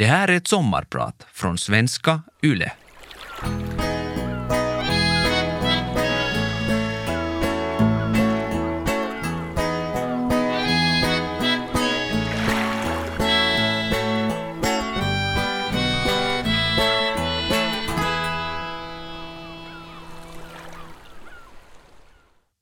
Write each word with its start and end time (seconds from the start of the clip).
Det 0.00 0.06
här 0.06 0.28
är 0.28 0.36
ett 0.36 0.48
sommarprat 0.48 1.26
från 1.32 1.58
svenska 1.58 2.22
YLE. 2.42 2.72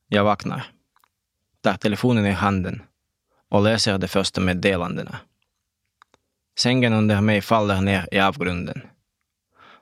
Jag 0.07 0.23
vaknar, 0.23 0.65
tar 1.61 1.73
telefonen 1.73 2.25
i 2.25 2.31
handen 2.31 2.81
och 3.49 3.63
läser 3.63 3.97
de 3.97 4.07
första 4.07 4.41
meddelandena. 4.41 5.19
Sängen 6.59 6.93
under 6.93 7.21
mig 7.21 7.41
faller 7.41 7.81
ner 7.81 8.07
i 8.11 8.19
avgrunden. 8.19 8.81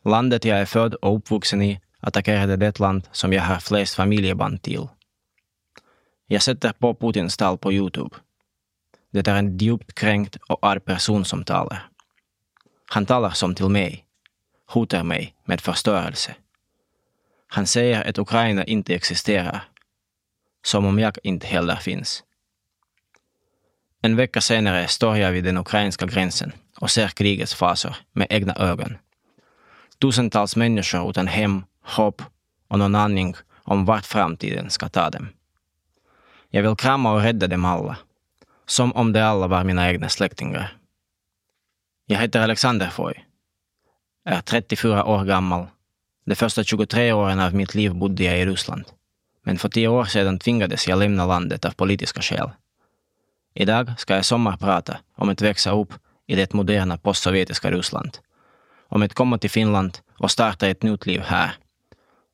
Landet 0.06 0.46
jag 0.46 0.60
är 0.60 0.66
född 0.66 0.94
och 0.94 1.16
uppvuxen 1.16 1.62
i 1.62 1.80
attackerade 2.00 2.56
det 2.56 2.80
land 2.80 3.08
som 3.12 3.34
jag 3.34 3.44
har 3.44 3.60
flest 3.60 3.96
familjeband 3.96 4.62
till. 4.62 4.88
Jag 6.28 6.42
sätter 6.42 6.72
på 6.72 6.96
Putins 6.96 7.38
tal 7.38 7.58
på 7.58 7.74
Youtube. 7.74 8.16
Det 9.12 9.28
är 9.28 9.36
en 9.36 9.58
djupt 9.58 9.94
kränkt 9.94 10.36
och 10.36 10.60
arg 10.62 10.80
person 10.80 11.26
som 11.26 11.44
talar. 11.44 11.90
Han 12.86 13.06
talar 13.06 13.30
som 13.30 13.56
till 13.56 13.70
mig, 13.70 14.06
hotar 14.66 15.04
mig 15.04 15.36
med 15.46 15.62
förstörelse. 15.62 16.36
Han 17.48 17.68
säger 17.68 18.10
att 18.10 18.18
Ukraina 18.18 18.64
inte 18.64 18.96
existerar 18.96 19.64
som 20.66 20.86
om 20.86 21.00
jag 21.00 21.18
inte 21.24 21.48
heller 21.48 21.76
finns. 21.76 22.24
En 24.02 24.16
vecka 24.16 24.42
senare 24.42 24.88
står 24.88 25.18
jag 25.18 25.32
vid 25.32 25.44
den 25.44 25.58
ukrainska 25.58 26.06
gränsen 26.06 26.52
och 26.80 26.92
ser 26.92 27.08
krigets 27.08 27.54
fasor 27.54 27.96
med 28.12 28.28
egna 28.30 28.56
ögon. 28.56 28.98
Tusentals 30.02 30.56
människor 30.56 31.10
utan 31.10 31.28
hem, 31.28 31.64
hopp 31.82 32.22
och 32.68 32.80
någon 32.80 32.96
aning 32.96 33.36
om 33.64 33.86
vart 33.86 34.06
framtiden 34.06 34.70
ska 34.70 34.90
ta 34.90 35.10
dem. 35.10 35.30
Jag 36.50 36.64
vill 36.64 36.76
krama 36.76 37.14
och 37.14 37.22
rädda 37.22 37.48
dem 37.48 37.66
alla, 37.66 37.98
som 38.66 38.94
om 38.94 39.14
de 39.14 39.22
alla 39.22 39.48
var 39.48 39.64
mina 39.64 39.90
egna 39.90 40.10
släktingar. 40.10 40.78
Jag 42.06 42.20
heter 42.20 42.42
Alexander 42.42 42.90
Foy, 42.90 43.14
är 44.26 44.42
34 44.42 45.06
år 45.06 45.26
gammal. 45.26 45.68
De 46.26 46.36
första 46.36 46.64
23 46.64 47.14
åren 47.14 47.40
av 47.40 47.56
mitt 47.56 47.76
liv 47.76 47.96
bodde 47.96 48.24
jag 48.24 48.40
i 48.40 48.46
Ryssland 48.46 48.86
men 49.48 49.58
för 49.58 49.70
tio 49.70 49.88
år 49.88 50.06
sedan 50.06 50.40
tvingades 50.40 50.88
jag 50.88 51.00
lämna 51.00 51.26
landet 51.26 51.66
av 51.66 51.72
politiska 51.72 52.22
skäl. 52.22 52.50
Idag 53.60 53.94
ska 53.98 54.16
jag 54.16 54.26
sommarprata 54.26 54.98
om 55.16 55.30
att 55.30 55.42
växa 55.42 55.72
upp 55.72 55.94
i 56.28 56.36
det 56.36 56.54
moderna 56.54 56.98
postsovjetiska 56.98 57.72
Ryssland, 57.72 58.18
om 58.90 59.02
att 59.02 59.14
komma 59.14 59.38
till 59.38 59.50
Finland 59.50 59.98
och 60.18 60.32
starta 60.32 60.68
ett 60.68 60.84
nytt 60.84 61.06
liv 61.06 61.22
här, 61.22 61.52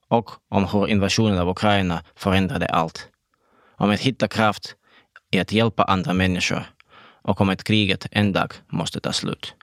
och 0.08 0.32
om 0.50 0.68
hur 0.68 0.88
invasionen 0.88 1.38
av 1.38 1.50
Ukraina 1.50 2.04
förändrade 2.16 2.68
allt. 2.68 3.08
Om 3.78 3.90
att 3.90 4.00
hitta 4.00 4.28
kraft 4.28 4.76
i 5.32 5.40
att 5.40 5.52
hjälpa 5.52 5.84
andra 5.84 6.14
människor 6.14 6.64
och 7.22 7.42
om 7.42 7.50
att 7.50 7.64
kriget 7.64 8.08
en 8.12 8.34
dag 8.34 8.54
måste 8.68 9.00
ta 9.00 9.12
slut. 9.14 9.54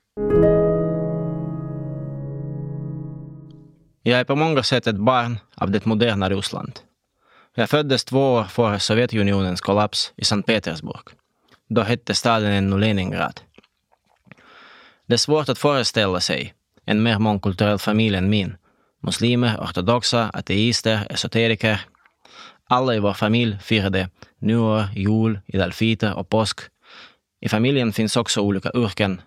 Jag 4.02 4.20
är 4.20 4.24
på 4.24 4.36
många 4.36 4.62
sätt 4.62 4.86
ett 4.86 4.97
barn 4.97 5.39
av 5.55 5.70
det 5.70 5.86
moderna 5.86 6.28
Ryssland. 6.28 6.80
Jag 7.55 7.70
föddes 7.70 8.05
två 8.05 8.33
år 8.33 8.45
före 8.45 8.78
Sovjetunionens 8.78 9.61
kollaps 9.61 10.12
i 10.17 10.24
Sankt 10.24 10.47
Petersburg. 10.47 11.19
Då 11.72 11.82
hette 11.82 12.14
staden 12.14 12.52
ännu 12.52 12.78
Leningrad. 12.78 13.40
Det 15.06 15.14
är 15.14 15.18
svårt 15.18 15.48
att 15.48 15.58
föreställa 15.58 16.20
sig 16.20 16.54
en 16.84 17.02
mer 17.02 17.18
mångkulturell 17.18 17.78
familj 17.78 18.16
än 18.16 18.30
min. 18.30 18.56
Muslimer, 19.02 19.56
ortodoxa, 19.56 20.30
ateister, 20.32 21.06
esoteriker. 21.10 21.80
Alla 22.68 22.94
i 22.94 22.98
vår 22.98 23.12
familj 23.12 23.58
firade 23.62 24.08
nyår, 24.39 24.84
jul, 24.95 25.40
Idal 25.46 25.72
Fitr 25.72 26.12
och 26.12 26.28
påsk. 26.28 26.61
I 27.40 27.48
familjen 27.48 27.92
finns 27.92 28.16
också 28.16 28.40
olika 28.40 28.70
yrken. 28.74 29.20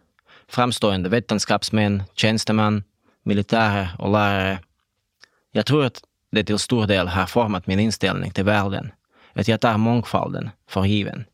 Framstående 0.48 1.10
vetenskapsmän, 1.10 2.04
tjänstemän, 2.16 2.84
militärer 3.24 3.96
och 4.00 4.12
lärare. 4.12 4.60
Jag 5.52 5.66
tror 5.66 5.86
att 5.86 6.02
det 6.32 6.44
till 6.44 6.60
stor 6.60 6.88
del 6.88 7.08
har 7.08 7.26
format 7.26 7.68
min 7.68 7.80
inställning 7.80 8.32
till 8.32 8.44
världen, 8.44 8.92
att 9.34 9.48
jag 9.48 9.62
tar 9.62 9.78
mångfalden 9.78 10.50
för 10.70 10.86
given. 10.86 11.26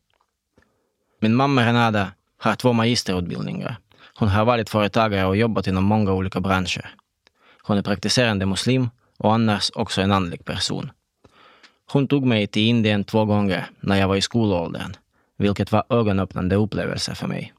Min 1.22 1.34
mamma 1.34 1.66
Renada 1.66 2.12
har 2.38 2.54
två 2.54 2.72
magisterutbildningar. 2.72 3.76
Hon 4.18 4.28
har 4.28 4.44
varit 4.44 4.70
företagare 4.70 5.26
och 5.26 5.36
jobbat 5.36 5.66
inom 5.66 5.84
många 5.84 6.12
olika 6.12 6.40
branscher. 6.40 6.94
Hon 7.62 7.78
är 7.78 7.82
praktiserande 7.82 8.46
muslim 8.46 8.90
och 9.18 9.34
annars 9.34 9.70
också 9.74 10.00
en 10.00 10.12
andlig 10.12 10.44
person. 10.44 10.90
Hon 11.92 12.08
tog 12.08 12.26
mig 12.26 12.46
till 12.46 12.62
Indien 12.62 13.04
två 13.04 13.24
gånger 13.24 13.70
när 13.80 13.96
jag 13.96 14.08
var 14.08 14.16
i 14.16 14.20
skolåldern, 14.20 14.96
vilket 15.38 15.72
var 15.72 15.84
ögonöppnande 15.88 16.56
upplevelse 16.56 17.14
för 17.14 17.26
mig. 17.26 17.52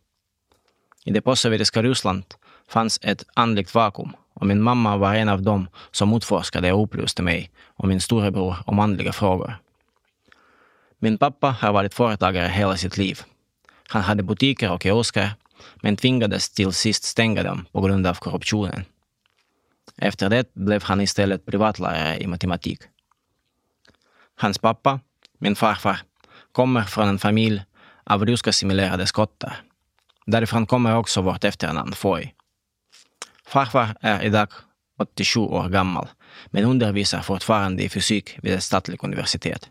I 1.06 1.12
det 1.12 1.22
postsovjetiska 1.22 1.84
Ryssland 1.84 2.24
fanns 2.68 3.00
ett 3.02 3.24
andligt 3.34 3.76
vakuum 3.76 4.16
och 4.34 4.48
min 4.48 4.62
mamma 4.62 4.98
var 4.98 5.16
en 5.16 5.30
av 5.30 5.42
dem 5.42 5.68
som 5.92 6.14
utforskade 6.14 6.72
och 6.74 6.84
upplyste 6.84 7.22
mig 7.22 7.52
och 7.66 7.88
min 7.88 8.02
storebror 8.02 8.56
om 8.66 8.80
andliga 8.80 9.12
frågor. 9.14 9.56
Min 11.00 11.18
pappa 11.18 11.50
har 11.50 11.74
varit 11.74 11.94
företagare 11.94 12.48
hela 12.48 12.78
sitt 12.78 12.98
liv. 12.98 13.22
Han 13.92 14.02
hade 14.02 14.24
butiker 14.24 14.72
och 14.72 14.84
kiosker, 14.84 15.30
men 15.76 15.98
tvingades 15.98 16.50
till 16.50 16.74
sist 16.74 17.04
stänga 17.04 17.44
dem 17.44 17.66
på 17.72 17.82
grund 17.82 18.08
av 18.08 18.14
korruptionen. 18.14 18.86
Efter 19.98 20.30
det 20.30 20.54
blev 20.54 20.84
han 20.84 21.02
istället 21.02 21.46
privatlärare 21.46 22.20
i 22.20 22.28
matematik. 22.28 22.80
Hans 24.36 24.58
pappa, 24.58 25.00
min 25.40 25.56
farfar, 25.56 26.02
kommer 26.52 26.82
från 26.82 27.08
en 27.08 27.20
familj 27.20 27.64
av 28.04 28.26
ryskassimilerade 28.26 29.08
skottar. 29.08 29.62
Därifrån 30.26 30.66
kommer 30.66 30.96
också 30.96 31.22
vårt 31.22 31.44
efternamn 31.44 31.94
Foy. 31.94 32.34
Farfar 33.46 33.96
är 34.02 34.24
idag 34.24 34.48
87 35.00 35.40
år 35.40 35.70
gammal, 35.70 36.08
men 36.46 36.66
undervisar 36.66 37.22
fortfarande 37.22 37.84
i 37.84 37.90
fysik 37.90 38.40
vid 38.42 38.54
ett 38.54 38.64
statligt 38.64 39.04
universitet. 39.04 39.70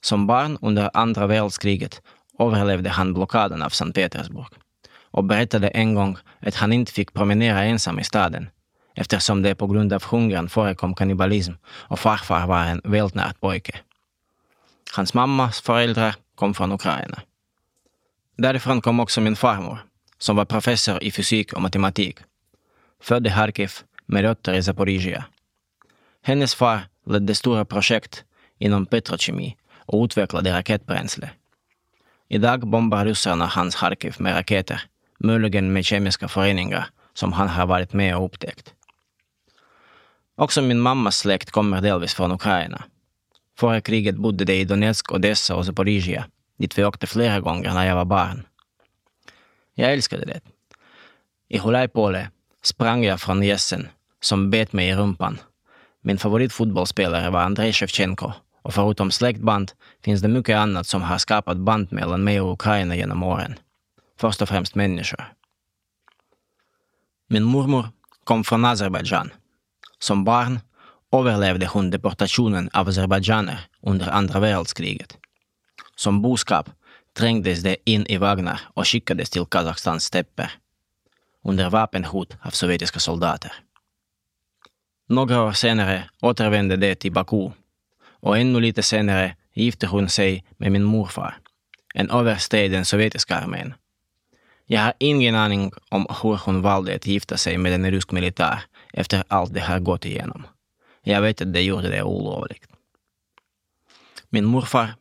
Som 0.00 0.26
barn 0.26 0.58
under 0.60 0.90
andra 0.94 1.26
världskriget 1.26 2.02
överlevde 2.38 2.90
han 2.90 3.14
blockaden 3.14 3.62
av 3.62 3.70
Sankt 3.70 3.94
Petersburg 3.94 4.46
och 5.10 5.24
berättade 5.24 5.68
en 5.68 5.94
gång 5.94 6.16
att 6.40 6.54
han 6.54 6.72
inte 6.72 6.92
fick 6.92 7.12
promenera 7.12 7.64
ensam 7.64 7.98
i 7.98 8.04
staden 8.04 8.50
eftersom 8.94 9.42
det 9.42 9.54
på 9.54 9.66
grund 9.66 9.92
av 9.92 10.04
hungern 10.04 10.48
förekom 10.48 10.94
kannibalism 10.94 11.52
och 11.66 11.98
farfar 11.98 12.46
var 12.46 12.64
en 12.64 12.80
vältnärd 12.84 13.40
pojke. 13.40 13.80
Hans 14.96 15.14
mammas 15.14 15.60
föräldrar 15.60 16.14
kom 16.34 16.54
från 16.54 16.72
Ukraina. 16.72 17.22
Därifrån 18.36 18.80
kom 18.80 19.00
också 19.00 19.20
min 19.20 19.36
farmor, 19.36 19.78
som 20.18 20.36
var 20.36 20.44
professor 20.44 21.02
i 21.02 21.10
fysik 21.10 21.52
och 21.52 21.62
matematik 21.62 22.18
född 23.04 23.26
i 23.26 23.30
Harkiv 23.30 23.72
med 24.06 24.22
rötter 24.22 24.54
i 24.54 24.62
Zaporizjzja. 24.62 25.24
Hennes 26.22 26.54
far 26.54 26.80
ledde 27.06 27.34
stora 27.34 27.64
projekt 27.64 28.24
inom 28.58 28.86
petrokemi 28.86 29.56
och 29.86 30.04
utvecklade 30.04 30.52
raketbränsle. 30.52 31.30
Idag 32.28 32.66
bombar 32.66 33.04
ryssarna 33.04 33.46
hans 33.46 33.74
Harkiv 33.74 34.16
med 34.18 34.34
raketer, 34.34 34.82
möjligen 35.18 35.72
med 35.72 35.84
kemiska 35.84 36.28
föreningar 36.28 36.86
som 37.14 37.32
han 37.32 37.48
har 37.48 37.66
varit 37.66 37.92
med 37.92 38.16
och 38.16 38.24
upptäckt. 38.24 38.74
Också 40.36 40.62
min 40.62 40.80
mammas 40.80 41.18
släkt 41.18 41.50
kommer 41.50 41.80
delvis 41.80 42.14
från 42.14 42.32
Ukraina. 42.32 42.84
Före 43.58 43.80
kriget 43.80 44.16
bodde 44.16 44.44
de 44.44 44.52
i 44.52 44.64
Donetsk, 44.64 45.12
Odessa 45.12 45.56
och 45.56 45.66
Zaporizjzja, 45.66 46.24
dit 46.58 46.78
vi 46.78 46.84
åkte 46.84 47.06
flera 47.06 47.40
gånger 47.40 47.74
när 47.74 47.86
jag 47.86 47.94
var 47.94 48.04
barn. 48.04 48.46
Jag 49.74 49.92
älskade 49.92 50.24
det. 50.24 50.40
I 51.48 51.58
Hulajpole 51.58 52.30
sprang 52.62 53.04
jag 53.04 53.20
från 53.20 53.42
gässen 53.42 53.88
som 54.20 54.50
bet 54.50 54.72
mig 54.72 54.88
i 54.88 54.94
rumpan. 54.94 55.38
Min 56.00 56.18
favoritfotbollsspelare 56.18 57.30
var 57.30 57.40
Andrei 57.40 57.72
Shevchenko 57.72 58.32
och 58.64 58.74
förutom 58.74 59.10
släktband 59.10 59.72
finns 60.04 60.22
det 60.22 60.28
mycket 60.28 60.56
annat 60.56 60.86
som 60.86 61.02
har 61.02 61.18
skapat 61.18 61.56
band 61.56 61.92
mellan 61.92 62.24
mig 62.24 62.40
och 62.40 62.52
Ukraina 62.52 62.96
genom 62.96 63.22
åren. 63.22 63.54
Först 64.20 64.42
och 64.42 64.48
främst 64.48 64.74
människor. 64.74 65.32
Min 67.28 67.42
mormor 67.42 67.88
kom 68.24 68.44
från 68.44 68.64
Azerbajdzjan. 68.64 69.32
Som 69.98 70.24
barn 70.24 70.60
överlevde 71.12 71.66
hon 71.66 71.90
deportationen 71.90 72.70
av 72.72 72.88
azerbajdzjaner 72.88 73.60
under 73.82 74.08
andra 74.10 74.40
världskriget. 74.40 75.16
Som 75.96 76.22
boskap 76.22 76.70
trängdes 77.18 77.62
de 77.62 77.76
in 77.84 78.06
i 78.06 78.16
vagnar 78.16 78.60
och 78.74 78.88
skickades 78.88 79.30
till 79.30 79.46
Kazakstans 79.46 80.04
stepper 80.04 80.50
under 81.44 81.70
vapenhot 81.70 82.36
av 82.42 82.50
sovjetiska 82.50 83.00
soldater. 83.00 83.52
Några 85.08 85.42
år 85.42 85.52
senare 85.52 86.10
återvände 86.20 86.76
de 86.76 86.94
till 86.94 87.12
Baku 87.12 87.50
och 88.24 88.38
ännu 88.38 88.60
lite 88.60 88.82
senare 88.82 89.36
gifte 89.54 89.86
hon 89.86 90.08
sig 90.08 90.44
med 90.56 90.72
min 90.72 90.82
morfar, 90.82 91.38
en 91.94 92.10
överste 92.10 92.58
i 92.58 92.68
den 92.68 92.84
sovjetiska 92.84 93.36
armén. 93.36 93.74
Jag 94.66 94.80
har 94.80 94.92
ingen 94.98 95.34
aning 95.34 95.72
om 95.90 96.06
hur 96.22 96.36
hon 96.44 96.62
valde 96.62 96.94
att 96.94 97.06
gifta 97.06 97.36
sig 97.36 97.58
med 97.58 97.72
en 97.72 97.90
rysk 97.90 98.12
militär 98.12 98.60
efter 98.92 99.24
allt 99.28 99.54
det 99.54 99.60
har 99.60 99.78
gått 99.78 100.04
igenom. 100.04 100.46
Jag 101.02 101.22
vet 101.22 101.40
att 101.40 101.52
det 101.52 101.62
gjorde 101.62 101.88
det 101.88 102.02
olovligt. 102.02 102.68
Min 104.30 104.44
morfar, 104.44 104.94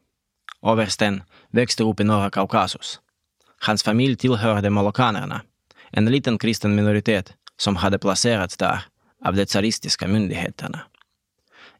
översten, 0.62 1.24
växte 1.50 1.84
upp 1.84 2.00
i 2.00 2.04
norra 2.04 2.30
Kaukasus. 2.30 3.00
Hans 3.60 3.84
familj 3.84 4.16
tillhörde 4.16 4.70
molokanerna, 4.70 5.42
en 5.92 6.06
liten 6.06 6.38
kristen 6.38 6.76
minoritet 6.76 7.34
som 7.58 7.76
hade 7.76 8.00
placerats 8.00 8.58
där 8.58 8.86
av 9.26 9.36
de 9.36 9.46
tsaristiska 9.46 10.08
myndigheterna. 10.08 10.80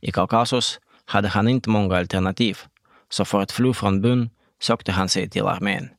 I 0.02 0.12
Kaukasus 0.12 0.80
hade 1.06 1.28
han 1.28 1.48
inte 1.48 1.70
många 1.70 1.98
alternativ, 1.98 2.60
så 3.10 3.26
för 3.26 3.42
att 3.42 3.52
fly 3.52 3.74
från 3.74 4.02
byn 4.02 4.30
sökte 4.62 4.92
han 4.92 5.10
sig 5.10 5.30
till 5.30 5.44
armén. 5.44 5.90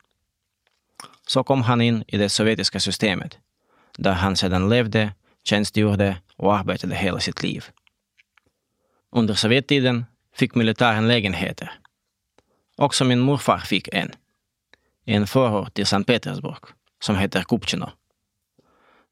Så 1.27 1.45
kom 1.45 1.63
han 1.63 1.81
in 1.81 2.05
i 2.07 2.17
det 2.17 2.29
sovjetiska 2.29 2.81
systemet, 2.81 3.39
där 3.99 4.13
han 4.13 4.37
sedan 4.37 4.69
levde, 4.69 5.13
tjänstgjorde 5.45 6.17
och 6.37 6.57
arbetade 6.57 6.95
hela 6.95 7.21
sitt 7.21 7.43
liv. 7.43 7.65
Under 9.13 9.35
Sovjettiden 9.35 10.05
fick 10.37 10.55
militären 10.55 11.09
lägenheter. 11.09 11.73
Också 12.77 13.05
min 13.05 13.21
morfar 13.21 13.59
fick 13.59 13.89
en. 13.93 14.13
I 15.05 15.15
en 15.15 15.27
förort 15.27 15.75
till 15.75 15.87
Sankt 15.87 16.07
Petersburg, 16.07 16.59
som 17.01 17.17
heter 17.17 17.43
Kupchino. 17.43 17.91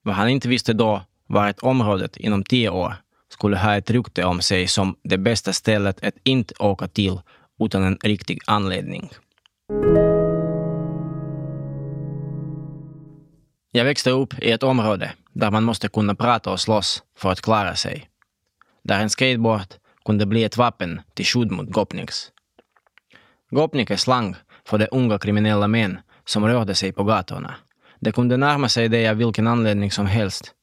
Vad 0.02 0.14
han 0.14 0.28
inte 0.28 0.48
visste 0.48 0.72
då 0.72 1.02
var 1.26 1.48
att 1.48 1.58
området 1.58 2.16
inom 2.16 2.44
tio 2.44 2.70
år 2.70 2.94
skulle 3.32 3.56
ha 3.56 3.76
ett 3.76 3.90
rykte 3.90 4.24
om 4.24 4.40
sig 4.40 4.66
som 4.66 4.96
det 5.02 5.18
bästa 5.18 5.52
stället 5.52 6.04
att 6.04 6.14
inte 6.22 6.54
åka 6.58 6.88
till 6.88 7.20
utan 7.60 7.84
en 7.84 7.98
riktig 8.02 8.38
anledning. 8.46 9.10
Jag 13.72 13.84
växte 13.84 14.10
upp 14.10 14.34
i 14.38 14.50
ett 14.50 14.62
område 14.62 15.12
där 15.32 15.50
man 15.50 15.64
måste 15.64 15.88
kunna 15.88 16.14
prata 16.14 16.50
och 16.50 16.60
slåss 16.60 17.02
för 17.18 17.30
att 17.30 17.40
klara 17.40 17.74
sig. 17.74 18.08
Där 18.84 19.00
en 19.00 19.10
skateboard 19.10 19.74
kunde 20.04 20.26
bli 20.26 20.44
ett 20.44 20.56
vapen 20.56 21.00
till 21.14 21.24
skydd 21.24 21.50
mot 21.50 21.70
gopniks. 21.70 22.30
Gopnik 23.50 23.90
är 23.90 23.96
slang 23.96 24.36
för 24.66 24.78
de 24.78 24.88
unga 24.90 25.18
kriminella 25.18 25.68
män 25.68 25.98
som 26.24 26.46
rörde 26.46 26.74
sig 26.74 26.92
på 26.92 27.04
gatorna. 27.04 27.54
De 28.00 28.12
kunde 28.12 28.36
närma 28.36 28.68
sig 28.68 28.88
dig 28.88 29.08
av 29.08 29.16
vilken 29.16 29.46
anledning 29.46 29.90
som 29.90 30.06
helst. 30.06 30.54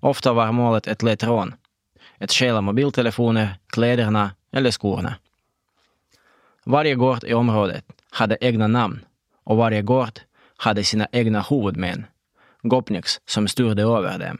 Ofta 0.00 0.32
var 0.32 0.52
målet 0.52 0.86
ett 0.86 1.02
lätt 1.02 1.24
rån. 1.24 1.54
Ett 2.22 2.32
stjäla 2.32 2.60
mobiltelefoner, 2.60 3.58
kläderna 3.66 4.30
eller 4.52 4.70
skorna. 4.70 5.14
Varje 6.64 6.94
gård 6.94 7.24
i 7.24 7.34
området 7.34 7.84
hade 8.10 8.38
egna 8.40 8.66
namn 8.66 9.04
och 9.44 9.56
varje 9.56 9.82
gård 9.82 10.20
hade 10.56 10.84
sina 10.84 11.06
egna 11.12 11.40
huvudmän, 11.50 12.06
gopniks 12.62 13.20
som 13.26 13.48
styrde 13.48 13.82
över 13.82 14.18
dem. 14.18 14.38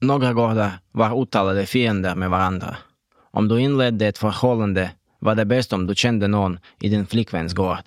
Några 0.00 0.32
gårdar 0.32 0.78
var 0.92 1.22
uttalade 1.22 1.66
fiender 1.66 2.14
med 2.14 2.30
varandra. 2.30 2.76
Om 3.30 3.48
du 3.48 3.60
inledde 3.60 4.06
ett 4.06 4.18
förhållande 4.18 4.90
var 5.18 5.34
det 5.34 5.44
bäst 5.44 5.72
om 5.72 5.86
du 5.86 5.94
kände 5.94 6.28
någon 6.28 6.58
i 6.80 6.88
din 6.88 7.06
flickväns 7.06 7.54
gård. 7.54 7.84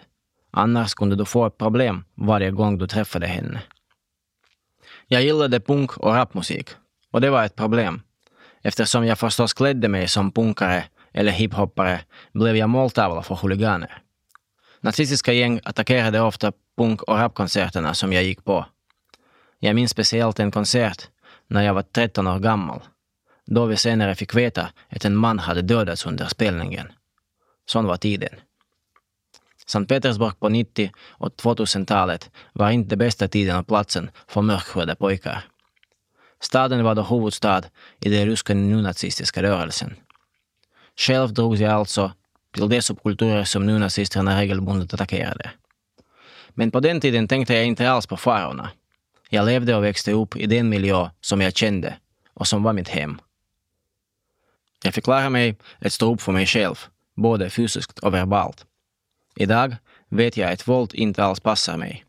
Annars 0.52 0.94
kunde 0.94 1.16
du 1.16 1.26
få 1.26 1.46
ett 1.46 1.58
problem 1.58 2.04
varje 2.16 2.52
gång 2.52 2.78
du 2.78 2.88
träffade 2.88 3.28
henne. 3.28 3.62
Jag 5.08 5.24
gillade 5.24 5.60
punk 5.60 5.98
och 5.98 6.14
rapmusik 6.14 6.70
och 7.12 7.22
det 7.22 7.30
var 7.30 7.46
ett 7.46 7.56
problem. 7.56 8.02
Eftersom 8.62 9.06
jag 9.06 9.20
förstås 9.20 9.54
klädde 9.54 9.88
mig 9.88 10.08
som 10.08 10.32
punkare 10.32 10.84
eller 11.14 11.32
hiphoppare 11.32 12.02
blev 12.34 12.56
jag 12.58 12.70
måltavla 12.70 13.24
för 13.24 13.36
huliganer. 13.36 14.02
Nazistiska 14.82 15.34
gäng 15.34 15.60
attackerade 15.64 16.22
ofta 16.22 16.52
punk 16.78 17.02
och 17.02 17.18
rapkonserterna 17.18 17.94
som 17.94 18.14
jag 18.14 18.24
gick 18.24 18.46
på. 18.46 18.66
Jag 19.60 19.76
minns 19.76 19.92
speciellt 19.92 20.40
en 20.40 20.52
konsert 20.52 21.10
när 21.48 21.62
jag 21.64 21.74
var 21.74 21.82
13 21.82 22.28
år 22.28 22.40
gammal, 22.40 22.82
då 23.46 23.66
vi 23.66 23.78
senare 23.78 24.16
fick 24.16 24.36
veta 24.36 24.70
att 24.90 25.06
en 25.06 25.16
man 25.16 25.40
hade 25.40 25.62
dödats 25.62 26.06
under 26.06 26.26
spelningen. 26.26 26.92
Sån 27.66 27.86
var 27.86 27.98
tiden. 27.98 28.36
Sankt 29.66 29.90
Petersburg 29.90 30.40
på 30.40 30.50
90 30.50 30.92
och 31.10 31.36
2000-talet 31.36 32.32
var 32.54 32.70
inte 32.70 32.90
den 32.90 33.00
bästa 33.00 33.28
tiden 33.28 33.58
och 33.58 33.68
platsen 33.68 34.12
för 34.28 34.42
mörkhyade 34.42 34.96
pojkar. 34.96 35.44
Staden 36.42 36.84
var 36.84 36.96
då 36.96 37.02
huvudstad 37.02 37.64
i 38.00 38.10
den 38.10 38.26
ryska 38.26 38.54
nynazistiska 38.54 39.44
rörelsen. 39.44 39.96
Själv 40.96 41.34
drogs 41.34 41.60
jag 41.60 41.72
alltså 41.72 42.12
till 42.54 42.70
de 42.70 42.82
subkulturer 42.82 43.44
som 43.44 43.66
nynazisterna 43.66 44.42
regelbundet 44.42 44.94
attackerade. 44.94 45.52
Men 46.50 46.72
på 46.72 46.80
den 46.80 47.02
tiden 47.02 47.28
tänkte 47.28 47.54
jag 47.54 47.66
inte 47.66 47.92
alls 47.92 48.08
på 48.08 48.18
farorna. 48.18 48.70
Jag 49.30 49.46
levde 49.46 49.76
och 49.76 49.84
växte 49.84 50.12
upp 50.12 50.36
i 50.36 50.46
den 50.46 50.70
miljö 50.70 51.10
som 51.22 51.42
jag 51.42 51.56
kände 51.56 51.98
och 52.34 52.48
som 52.48 52.64
var 52.64 52.74
mitt 52.74 52.90
hem. 52.90 53.22
Jag 54.84 54.94
fick 54.94 55.08
lära 55.08 55.30
mig 55.30 55.58
att 55.80 55.94
stå 55.94 56.14
upp 56.14 56.22
för 56.22 56.32
mig 56.32 56.46
själv, 56.46 56.80
både 57.16 57.50
fysiskt 57.50 58.00
och 58.00 58.14
verbalt. 58.14 58.66
Idag 59.36 59.76
vet 60.10 60.38
jag 60.38 60.52
att 60.52 60.68
våld 60.68 60.94
inte 60.94 61.24
alls 61.24 61.40
passar 61.40 61.78
mig. 61.78 62.06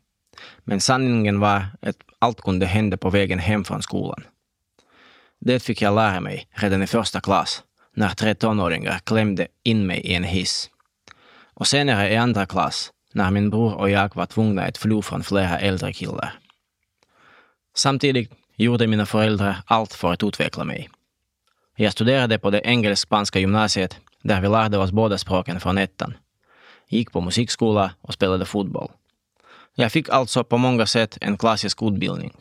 Men 0.63 0.79
sanningen 0.79 1.39
var 1.39 1.65
att 1.81 1.97
allt 2.23 2.41
kunde 2.41 2.65
hända 2.65 2.97
på 2.97 3.09
vägen 3.09 3.39
hem 3.39 3.63
från 3.63 3.81
skolan. 3.81 4.23
Det 5.39 5.59
fick 5.59 5.81
jag 5.81 5.95
lära 5.95 6.19
mig 6.19 6.47
redan 6.51 6.83
i 6.83 6.87
första 6.87 7.21
klass, 7.21 7.63
när 7.95 8.09
tre 8.09 8.35
tonåringar 8.35 8.99
klämde 8.99 9.47
in 9.63 9.87
mig 9.87 9.99
i 9.99 10.13
en 10.13 10.23
hiss. 10.23 10.69
Och 11.53 11.67
senare 11.67 12.13
i 12.13 12.17
andra 12.17 12.45
klass, 12.45 12.91
när 13.13 13.31
min 13.31 13.49
bror 13.49 13.73
och 13.73 13.89
jag 13.89 14.15
var 14.15 14.25
tvungna 14.25 14.63
att 14.63 14.77
fly 14.77 15.01
från 15.01 15.23
flera 15.23 15.59
äldre 15.59 15.93
killar. 15.93 16.33
Samtidigt 17.75 18.31
gjorde 18.55 18.87
mina 18.87 19.05
föräldrar 19.05 19.55
allt 19.65 19.93
för 19.93 20.13
att 20.13 20.23
utveckla 20.23 20.63
mig. 20.63 20.89
Jag 21.75 21.91
studerade 21.91 22.39
på 22.39 22.49
det 22.49 22.61
engelsk-spanska 22.65 23.39
gymnasiet 23.39 23.99
där 24.21 24.41
vi 24.41 24.47
lärde 24.47 24.77
oss 24.77 24.91
båda 24.91 25.17
språken 25.17 25.59
från 25.59 25.77
ettan. 25.77 26.13
Gick 26.89 27.11
på 27.11 27.21
musikskola 27.21 27.91
och 28.01 28.13
spelade 28.13 28.45
fotboll. 28.45 28.91
Jag 29.75 29.91
fick 29.91 30.09
alltså 30.09 30.43
på 30.43 30.57
många 30.57 30.85
sätt 30.85 31.17
en 31.21 31.37
klassisk 31.37 31.81
utbildning. 31.81 32.33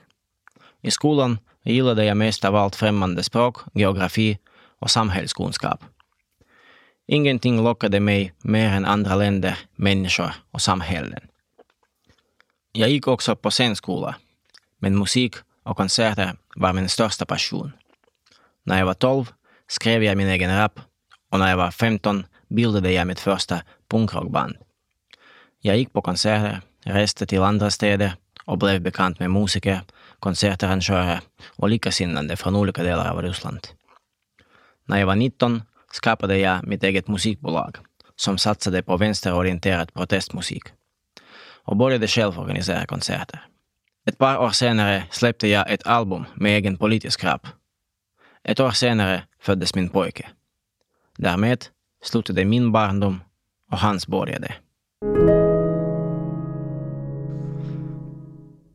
I 0.80 0.90
skolan 0.90 1.38
gillade 1.62 2.04
jag 2.04 2.16
mest 2.16 2.44
av 2.44 2.56
allt 2.56 2.76
främmande 2.76 3.22
språk, 3.22 3.56
geografi 3.74 4.38
och 4.78 4.90
samhällskunskap. 4.90 5.84
Ingenting 7.06 7.62
lockade 7.62 8.00
mig 8.00 8.32
mer 8.38 8.68
än 8.68 8.84
andra 8.84 9.14
länder, 9.14 9.58
människor 9.74 10.34
och 10.50 10.62
samhällen. 10.62 11.20
Jag 12.72 12.90
gick 12.90 13.08
också 13.08 13.36
på 13.36 13.50
scenskola, 13.50 14.14
men 14.78 14.98
musik 14.98 15.34
och 15.62 15.76
konserter 15.76 16.36
var 16.56 16.72
min 16.72 16.88
största 16.88 17.26
passion. 17.26 17.72
När 18.62 18.78
jag 18.78 18.86
var 18.86 18.94
12 18.94 19.32
skrev 19.66 20.04
jag 20.04 20.16
min 20.16 20.28
egen 20.28 20.58
rap 20.58 20.80
och 21.30 21.38
när 21.38 21.50
jag 21.50 21.56
var 21.56 21.70
15 21.70 22.26
bildade 22.48 22.92
jag 22.92 23.06
mitt 23.06 23.20
första 23.20 23.62
punkrockband. 23.88 24.56
Jag 25.60 25.76
gick 25.76 25.92
på 25.92 26.02
konserter, 26.02 26.60
reste 26.84 27.26
till 27.26 27.42
andra 27.42 27.70
städer 27.70 28.14
och 28.44 28.58
blev 28.58 28.80
bekant 28.80 29.20
med 29.20 29.30
musiker, 29.30 29.80
konsertarrangörer 30.18 31.20
och 31.56 31.68
likasinnande 31.68 32.36
från 32.36 32.56
olika 32.56 32.82
delar 32.82 33.10
av 33.10 33.22
Ryssland. 33.22 33.68
När 34.84 34.98
jag 34.98 35.06
var 35.06 35.16
19 35.16 35.62
skapade 35.92 36.38
jag 36.38 36.66
mitt 36.66 36.84
eget 36.84 37.08
musikbolag 37.08 37.76
som 38.16 38.38
satsade 38.38 38.82
på 38.82 38.96
vänsterorienterad 38.96 39.92
protestmusik 39.94 40.62
och 41.64 41.76
började 41.76 42.08
själv 42.08 42.38
organisera 42.38 42.86
konserter. 42.86 43.46
Ett 44.06 44.18
par 44.18 44.36
år 44.38 44.50
senare 44.50 45.04
släppte 45.10 45.48
jag 45.48 45.70
ett 45.70 45.86
album 45.86 46.24
med 46.34 46.56
egen 46.56 46.78
politisk 46.78 47.24
rap. 47.24 47.46
Ett 48.44 48.60
år 48.60 48.70
senare 48.70 49.24
föddes 49.40 49.74
min 49.74 49.88
pojke. 49.88 50.28
Därmed 51.16 51.64
slutade 52.04 52.44
min 52.44 52.72
barndom 52.72 53.20
och 53.70 53.78
hans 53.78 54.06
började. 54.06 54.54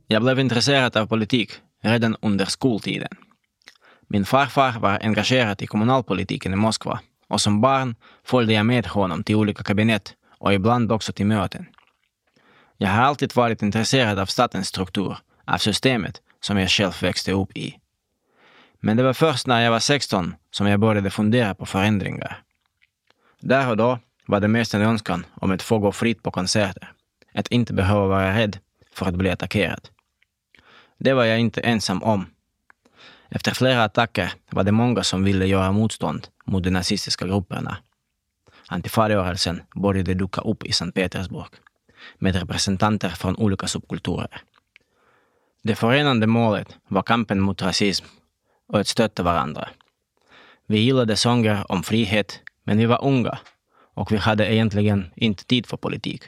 Jag 0.09 0.21
blev 0.23 0.39
intresserad 0.39 0.97
av 0.97 1.07
politik 1.07 1.51
redan 1.81 2.15
under 2.21 2.45
skoltiden. 2.45 3.17
Min 4.07 4.25
farfar 4.25 4.79
var 4.79 4.99
engagerad 5.01 5.61
i 5.61 5.67
kommunalpolitiken 5.67 6.53
i 6.53 6.55
Moskva 6.55 6.99
och 7.29 7.41
som 7.41 7.61
barn 7.61 7.95
följde 8.23 8.53
jag 8.53 8.65
med 8.65 8.87
honom 8.87 9.23
till 9.23 9.35
olika 9.35 9.63
kabinett 9.63 10.13
och 10.39 10.53
ibland 10.53 10.91
också 10.91 11.13
till 11.13 11.25
möten. 11.25 11.65
Jag 12.77 12.89
har 12.89 13.03
alltid 13.03 13.35
varit 13.35 13.61
intresserad 13.61 14.19
av 14.19 14.25
statens 14.25 14.67
struktur, 14.67 15.17
av 15.45 15.57
systemet 15.57 16.21
som 16.41 16.57
jag 16.57 16.69
själv 16.69 17.01
växte 17.01 17.31
upp 17.31 17.57
i. 17.57 17.79
Men 18.79 18.97
det 18.97 19.03
var 19.03 19.13
först 19.13 19.47
när 19.47 19.61
jag 19.61 19.71
var 19.71 19.79
16 19.79 20.35
som 20.51 20.67
jag 20.67 20.79
började 20.79 21.09
fundera 21.09 21.55
på 21.55 21.65
förändringar. 21.65 22.43
Där 23.39 23.69
och 23.69 23.77
då 23.77 23.99
var 24.25 24.39
det 24.39 24.47
mest 24.47 24.73
en 24.73 24.81
önskan 24.81 25.25
om 25.33 25.51
att 25.51 25.61
få 25.61 25.79
gå 25.79 25.91
fritt 25.91 26.23
på 26.23 26.31
konserter. 26.31 26.91
Att 27.33 27.47
inte 27.47 27.73
behöva 27.73 28.07
vara 28.07 28.37
rädd 28.37 28.57
för 28.93 29.05
att 29.05 29.15
bli 29.15 29.29
attackerad. 29.29 29.89
Det 30.97 31.13
var 31.13 31.25
jag 31.25 31.39
inte 31.39 31.61
ensam 31.61 32.03
om. 32.03 32.25
Efter 33.29 33.51
flera 33.51 33.83
attacker 33.83 34.33
var 34.49 34.63
det 34.63 34.71
många 34.71 35.03
som 35.03 35.23
ville 35.23 35.45
göra 35.45 35.71
motstånd 35.71 36.27
mot 36.45 36.63
de 36.63 36.69
nazistiska 36.71 37.27
grupperna. 37.27 37.77
Antifarörelsen 38.67 39.61
började 39.75 40.13
duka 40.13 40.41
upp 40.41 40.63
i 40.63 40.71
Sankt 40.71 40.95
Petersburg 40.95 41.51
med 42.17 42.35
representanter 42.35 43.09
från 43.09 43.35
olika 43.35 43.67
subkulturer. 43.67 44.41
Det 45.63 45.75
förenande 45.75 46.27
målet 46.27 46.77
var 46.87 47.01
kampen 47.01 47.39
mot 47.39 47.61
rasism 47.61 48.05
och 48.67 48.79
att 48.79 48.87
stötta 48.87 49.23
varandra. 49.23 49.69
Vi 50.65 50.79
gillade 50.79 51.15
sånger 51.15 51.71
om 51.71 51.83
frihet, 51.83 52.39
men 52.63 52.77
vi 52.77 52.85
var 52.85 53.03
unga 53.05 53.37
och 53.93 54.11
vi 54.11 54.17
hade 54.17 54.53
egentligen 54.53 55.11
inte 55.15 55.45
tid 55.45 55.65
för 55.65 55.77
politik. 55.77 56.23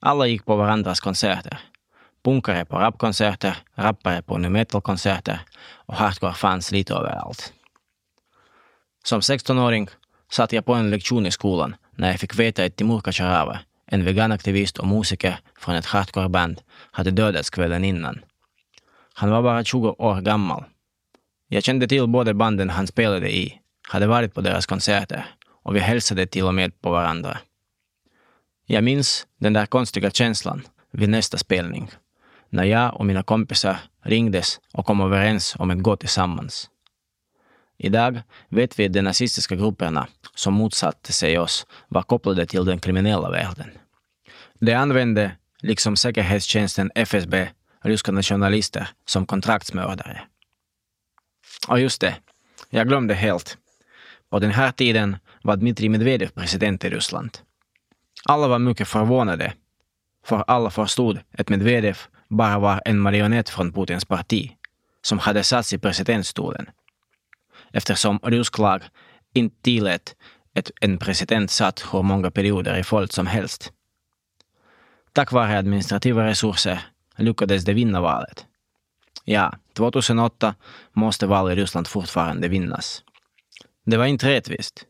Alla 0.00 0.26
gick 0.26 0.44
på 0.44 0.56
varandras 0.56 1.00
konserter. 1.00 1.60
Punkare 2.22 2.64
på 2.64 2.78
rapkonserter, 2.78 3.56
rappare 3.74 4.22
på 4.22 4.38
nu 4.38 4.48
metal-konserter 4.48 5.40
och 5.86 5.94
hardcore 5.94 6.34
fanns 6.34 6.72
lite 6.72 6.94
överallt. 6.94 7.52
Som 9.04 9.20
16-åring 9.20 9.88
satt 10.30 10.52
jag 10.52 10.64
på 10.64 10.74
en 10.74 10.90
lektion 10.90 11.26
i 11.26 11.30
skolan 11.30 11.76
när 11.90 12.10
jag 12.10 12.20
fick 12.20 12.38
veta 12.38 12.64
att 12.64 12.76
Timur 12.76 13.00
Kacharava, 13.00 13.58
en 13.86 14.04
veganaktivist 14.04 14.78
och 14.78 14.86
musiker 14.86 15.40
från 15.58 15.74
ett 15.74 15.86
hardcoreband, 15.86 16.60
hade 16.90 17.10
dödats 17.10 17.50
kvällen 17.50 17.84
innan. 17.84 18.20
Han 19.14 19.30
var 19.30 19.42
bara 19.42 19.64
20 19.64 19.88
år 19.98 20.20
gammal. 20.20 20.64
Jag 21.48 21.64
kände 21.64 21.88
till 21.88 22.06
båda 22.06 22.34
banden 22.34 22.70
han 22.70 22.86
spelade 22.86 23.36
i, 23.36 23.60
hade 23.88 24.06
varit 24.06 24.34
på 24.34 24.40
deras 24.40 24.66
konserter 24.66 25.26
och 25.62 25.76
vi 25.76 25.80
hälsade 25.80 26.26
till 26.26 26.44
och 26.44 26.54
med 26.54 26.80
på 26.80 26.90
varandra. 26.90 27.38
Jag 28.66 28.84
minns 28.84 29.26
den 29.38 29.52
där 29.52 29.66
konstiga 29.66 30.10
känslan 30.10 30.62
vid 30.90 31.08
nästa 31.08 31.38
spelning, 31.38 31.90
när 32.50 32.64
jag 32.64 32.96
och 32.96 33.06
mina 33.06 33.22
kompisar 33.22 33.76
ringdes 34.02 34.60
och 34.72 34.86
kom 34.86 35.00
överens 35.00 35.56
om 35.58 35.70
att 35.70 35.82
gå 35.82 35.96
tillsammans. 35.96 36.70
Idag 37.78 38.22
vet 38.48 38.78
vi 38.78 38.86
att 38.86 38.92
de 38.92 39.02
nazistiska 39.02 39.54
grupperna 39.56 40.08
som 40.34 40.54
motsatte 40.54 41.12
sig 41.12 41.38
oss 41.38 41.66
var 41.88 42.02
kopplade 42.02 42.46
till 42.46 42.64
den 42.64 42.80
kriminella 42.80 43.30
världen. 43.30 43.70
De 44.58 44.74
använde, 44.74 45.32
liksom 45.60 45.96
säkerhetstjänsten 45.96 46.90
FSB, 46.94 47.48
ryska 47.82 48.12
nationalister 48.12 48.88
som 49.06 49.26
kontraktsmördare. 49.26 50.20
Och 51.68 51.80
just 51.80 52.00
det, 52.00 52.16
jag 52.70 52.88
glömde 52.88 53.14
helt. 53.14 53.58
På 54.30 54.38
den 54.38 54.50
här 54.50 54.72
tiden 54.72 55.16
var 55.42 55.56
Dmitrij 55.56 55.88
Medvedev 55.88 56.28
president 56.28 56.84
i 56.84 56.90
Ryssland. 56.90 57.38
Alla 58.24 58.48
var 58.48 58.58
mycket 58.58 58.88
förvånade, 58.88 59.52
för 60.26 60.44
alla 60.46 60.70
förstod 60.70 61.20
att 61.38 61.48
Medvedev 61.48 61.98
bara 62.30 62.58
var 62.58 62.82
en 62.84 62.98
marionett 62.98 63.48
från 63.48 63.72
Putins 63.72 64.04
parti, 64.04 64.56
som 65.02 65.18
hade 65.18 65.44
satts 65.44 65.72
i 65.72 65.78
presidentstolen. 65.78 66.70
Eftersom 67.72 68.18
rysk 68.22 68.58
lag 68.58 68.82
inte 69.34 69.62
tillät 69.62 70.14
att 70.54 70.70
en 70.80 70.98
president 70.98 71.50
satt 71.50 71.84
hur 71.92 72.02
många 72.02 72.30
perioder 72.30 72.78
i 72.78 72.84
följd 72.84 73.12
som 73.12 73.26
helst. 73.26 73.72
Tack 75.12 75.32
vare 75.32 75.58
administrativa 75.58 76.24
resurser 76.26 76.80
lyckades 77.16 77.64
de 77.64 77.74
vinna 77.74 78.00
valet. 78.00 78.46
Ja, 79.24 79.52
2008 79.76 80.54
måste 80.92 81.26
val 81.26 81.52
i 81.52 81.54
Ryssland 81.54 81.86
fortfarande 81.86 82.48
vinnas. 82.48 83.02
Det 83.86 83.96
var 83.96 84.06
inte 84.06 84.28
rättvist, 84.28 84.86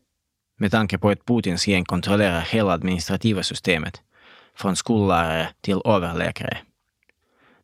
med 0.57 0.71
tanke 0.71 0.97
på 0.97 1.09
att 1.09 1.25
Putins 1.25 1.67
gäng 1.67 1.85
kontrollerar 1.85 2.41
hela 2.41 2.73
administrativa 2.73 3.43
systemet, 3.43 4.01
från 4.55 4.75
skollärare 4.75 5.49
till 5.61 5.81
överläkare. 5.85 6.57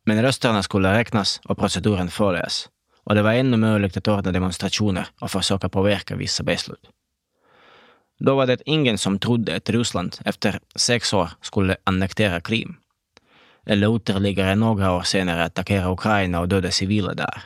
Men 0.07 0.21
rösterna 0.21 0.63
skulle 0.63 0.93
räknas 0.93 1.41
och 1.43 1.57
proceduren 1.57 2.09
följas, 2.09 2.69
och 3.03 3.15
det 3.15 3.21
var 3.21 3.33
ännu 3.33 3.57
möjligt 3.57 3.97
att 3.97 4.07
ordna 4.07 4.31
demonstrationer 4.31 5.07
och 5.21 5.31
försöka 5.31 5.69
påverka 5.69 6.15
vissa 6.15 6.43
beslut. 6.43 6.89
Då 8.19 8.35
var 8.35 8.47
det 8.47 8.61
ingen 8.65 8.97
som 8.97 9.19
trodde 9.19 9.55
att 9.55 9.69
Ryssland 9.69 10.15
efter 10.25 10.59
sex 10.75 11.13
år 11.13 11.29
skulle 11.41 11.77
annektera 11.83 12.41
Krim, 12.41 12.75
eller 13.65 13.95
ytterligare 13.95 14.55
några 14.55 14.91
år 14.91 15.01
senare 15.01 15.43
attackera 15.43 15.93
Ukraina 15.93 16.39
och 16.39 16.47
döda 16.47 16.71
civila 16.71 17.13
där, 17.13 17.43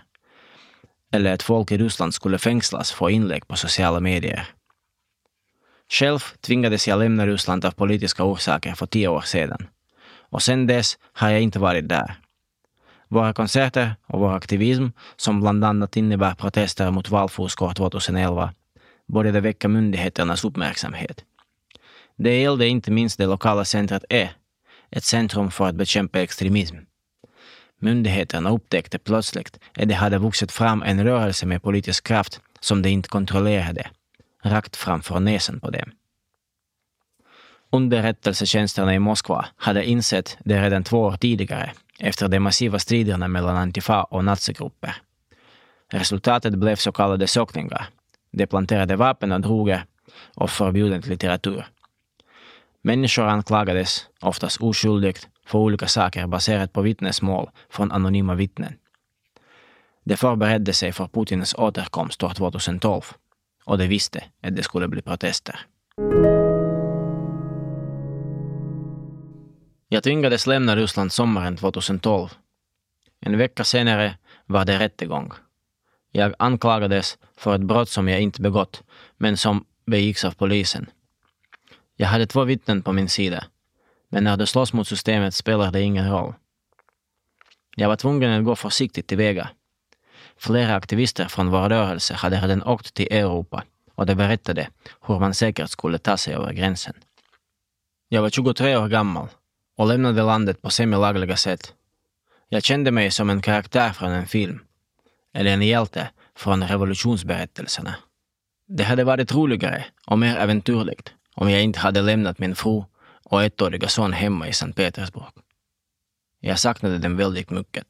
eller 1.11 1.33
att 1.33 1.43
folk 1.43 1.71
i 1.71 1.77
Ryssland 1.77 2.13
skulle 2.13 2.37
fängslas 2.37 2.91
för 2.91 3.09
inlägg 3.09 3.47
på 3.47 3.55
sociala 3.55 3.99
medier. 3.99 4.47
Själv 5.89 6.19
tvingades 6.41 6.87
jag 6.87 6.99
lämna 6.99 7.27
Ryssland 7.27 7.65
av 7.65 7.71
politiska 7.71 8.23
orsaker 8.23 8.73
för 8.73 8.85
tio 8.85 9.07
år 9.07 9.21
sedan. 9.21 9.67
Och 10.29 10.43
sedan 10.43 10.67
dess 10.67 10.97
har 11.13 11.29
jag 11.29 11.41
inte 11.41 11.59
varit 11.59 11.89
där. 11.89 12.15
Våra 13.11 13.33
konserter 13.33 13.95
och 14.07 14.19
vår 14.19 14.33
aktivism, 14.33 14.87
som 15.15 15.41
bland 15.41 15.63
annat 15.63 15.97
innebär 15.97 16.33
protester 16.33 16.91
mot 16.91 17.09
valfusk 17.09 17.61
år 17.61 17.73
2011, 17.73 18.53
började 19.07 19.39
väcka 19.39 19.67
myndigheternas 19.67 20.45
uppmärksamhet. 20.45 21.23
Det 22.17 22.41
gällde 22.41 22.67
inte 22.67 22.91
minst 22.91 23.17
det 23.17 23.25
lokala 23.25 23.65
centret 23.65 24.03
E, 24.09 24.29
ett 24.89 25.03
centrum 25.03 25.51
för 25.51 25.67
att 25.67 25.75
bekämpa 25.75 26.19
extremism. 26.19 26.75
Myndigheterna 27.79 28.49
upptäckte 28.49 28.99
plötsligt 28.99 29.59
att 29.77 29.87
det 29.87 29.93
hade 29.93 30.17
vuxit 30.17 30.51
fram 30.51 30.83
en 30.83 31.03
rörelse 31.03 31.45
med 31.45 31.63
politisk 31.63 32.07
kraft 32.07 32.41
som 32.59 32.81
de 32.81 32.89
inte 32.89 33.09
kontrollerade 33.09 33.89
rakt 34.43 34.75
framför 34.75 35.19
näsan 35.19 35.59
på 35.59 35.69
dem. 35.69 35.91
Underrättelsetjänsterna 37.71 38.95
i 38.95 38.99
Moskva 38.99 39.45
hade 39.55 39.85
insett 39.85 40.37
det 40.39 40.61
redan 40.61 40.83
två 40.83 41.01
år 41.01 41.17
tidigare 41.17 41.71
efter 42.01 42.27
de 42.27 42.39
massiva 42.39 42.79
striderna 42.79 43.27
mellan 43.27 43.57
Antifa 43.57 44.03
och 44.03 44.25
nazigrupper. 44.25 44.95
Resultatet 45.91 46.55
blev 46.55 46.75
så 46.75 46.91
kallade 46.91 47.27
sökningar. 47.27 47.87
De 48.31 48.47
planterade 48.47 48.95
vapen 48.95 49.31
och 49.31 49.41
droger 49.41 49.85
och 50.35 50.49
förbjuden 50.49 51.01
litteratur. 51.01 51.65
Människor 52.81 53.25
anklagades, 53.25 54.05
oftast 54.21 54.61
oskyldigt, 54.61 55.27
för 55.45 55.59
olika 55.59 55.87
saker 55.87 56.27
baserat 56.27 56.73
på 56.73 56.81
vittnesmål 56.81 57.49
från 57.69 57.91
anonyma 57.91 58.35
vittnen. 58.35 58.73
De 60.03 60.17
förberedde 60.17 60.73
sig 60.73 60.91
för 60.91 61.07
Putins 61.07 61.55
återkomst 61.57 62.23
år 62.23 62.29
2012 62.29 63.01
och 63.65 63.77
de 63.77 63.87
visste 63.87 64.23
att 64.43 64.55
det 64.55 64.63
skulle 64.63 64.87
bli 64.87 65.01
protester. 65.01 65.59
Jag 69.93 70.03
tvingades 70.03 70.47
lämna 70.47 70.75
Ryssland 70.75 71.11
sommaren 71.11 71.57
2012. 71.57 72.29
En 73.19 73.37
vecka 73.37 73.63
senare 73.63 74.17
var 74.45 74.65
det 74.65 74.79
rättegång. 74.79 75.31
Jag 76.11 76.33
anklagades 76.39 77.17
för 77.37 77.55
ett 77.55 77.61
brott 77.61 77.89
som 77.89 78.07
jag 78.07 78.21
inte 78.21 78.41
begått, 78.41 78.83
men 79.17 79.37
som 79.37 79.65
begicks 79.85 80.25
av 80.25 80.31
polisen. 80.31 80.89
Jag 81.95 82.07
hade 82.07 82.27
två 82.27 82.43
vittnen 82.43 82.81
på 82.81 82.93
min 82.93 83.09
sida, 83.09 83.43
men 84.09 84.23
när 84.23 84.37
du 84.37 84.45
slåss 84.45 84.73
mot 84.73 84.87
systemet 84.87 85.35
spelar 85.35 85.71
det 85.71 85.81
ingen 85.81 86.11
roll. 86.11 86.33
Jag 87.75 87.87
var 87.87 87.95
tvungen 87.95 88.39
att 88.39 88.45
gå 88.45 88.55
försiktigt 88.55 89.07
tillväga. 89.07 89.49
Flera 90.37 90.75
aktivister 90.75 91.27
från 91.27 91.49
vår 91.49 91.69
rörelse 91.69 92.13
hade 92.13 92.41
redan 92.41 92.63
åkt 92.63 92.93
till 92.93 93.13
Europa 93.13 93.63
och 93.95 94.05
de 94.05 94.15
berättade 94.15 94.69
hur 95.01 95.19
man 95.19 95.33
säkert 95.33 95.69
skulle 95.69 95.97
ta 95.97 96.17
sig 96.17 96.33
över 96.33 96.53
gränsen. 96.53 96.95
Jag 98.09 98.21
var 98.21 98.29
23 98.29 98.77
år 98.77 98.87
gammal 98.87 99.27
och 99.77 99.87
lämnade 99.87 100.23
landet 100.23 100.61
på 100.61 100.69
semilagliga 100.69 101.37
sätt. 101.37 101.73
Jag 102.49 102.63
kände 102.63 102.91
mig 102.91 103.11
som 103.11 103.29
en 103.29 103.41
karaktär 103.41 103.93
från 103.93 104.11
en 104.11 104.27
film, 104.27 104.59
eller 105.33 105.51
en 105.51 105.61
hjälte 105.61 106.09
från 106.35 106.67
revolutionsberättelserna. 106.67 107.95
Det 108.67 108.83
hade 108.83 109.03
varit 109.03 109.33
roligare 109.33 109.85
och 110.07 110.19
mer 110.19 110.37
äventyrligt 110.37 111.13
om 111.35 111.49
jag 111.49 111.61
inte 111.61 111.79
hade 111.79 112.01
lämnat 112.01 112.39
min 112.39 112.55
fru 112.55 112.83
och 113.23 113.43
ettåriga 113.43 113.87
son 113.87 114.13
hemma 114.13 114.47
i 114.47 114.53
Sankt 114.53 114.75
Petersburg. 114.75 115.33
Jag 116.39 116.59
saknade 116.59 116.97
dem 116.97 117.17
väldigt 117.17 117.49
mycket 117.49 117.87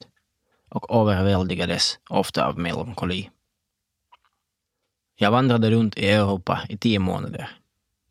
och 0.70 1.02
överväldigades 1.02 2.00
ofta 2.10 2.48
av 2.48 2.60
melankoli. 2.60 3.30
Jag 5.16 5.32
vandrade 5.32 5.72
runt 5.72 5.98
i 5.98 6.10
Europa 6.10 6.62
i 6.70 6.78
tio 6.78 7.00
månader. 7.00 7.50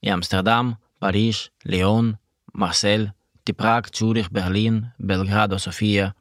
I 0.00 0.10
Amsterdam, 0.10 0.76
Paris, 0.98 1.50
Lyon, 1.62 2.16
Marseille, 2.54 3.10
till 3.44 3.54
Prag, 3.54 3.86
Zürich, 3.86 4.30
Berlin, 4.30 4.86
Belgrad 4.96 5.52
och 5.52 5.60
Sofia. 5.60 6.14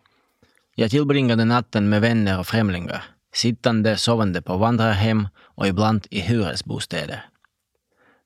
Jag 0.75 0.91
tillbringade 0.91 1.45
natten 1.45 1.89
med 1.89 2.01
vänner 2.01 2.39
och 2.39 2.47
främlingar, 2.47 3.03
sittande, 3.33 3.97
sovande 3.97 4.41
på 4.41 4.57
vandrarhem 4.57 5.27
och 5.39 5.67
ibland 5.67 6.07
i 6.09 6.19
hyresbostäder. 6.19 7.25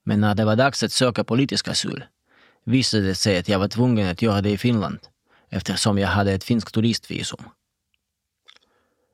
Men 0.04 0.22
när 0.22 0.36
det 0.36 0.46
var 0.46 0.56
dags 0.56 0.84
att 0.84 0.92
söka 0.92 1.24
politisk 1.24 1.68
asyl 1.68 2.04
visade 2.64 3.04
det 3.04 3.16
sig 3.16 3.38
att 3.38 3.50
jag 3.50 3.60
var 3.60 3.68
tvungen 3.68 4.08
att 4.08 4.22
göra 4.22 4.42
det 4.42 4.50
i 4.50 4.58
Finland 4.58 5.00
eftersom 5.50 5.98
jag 5.98 6.08
hade 6.08 6.34
ett 6.34 6.44
finskt 6.44 6.74
turistvisum. 6.74 7.44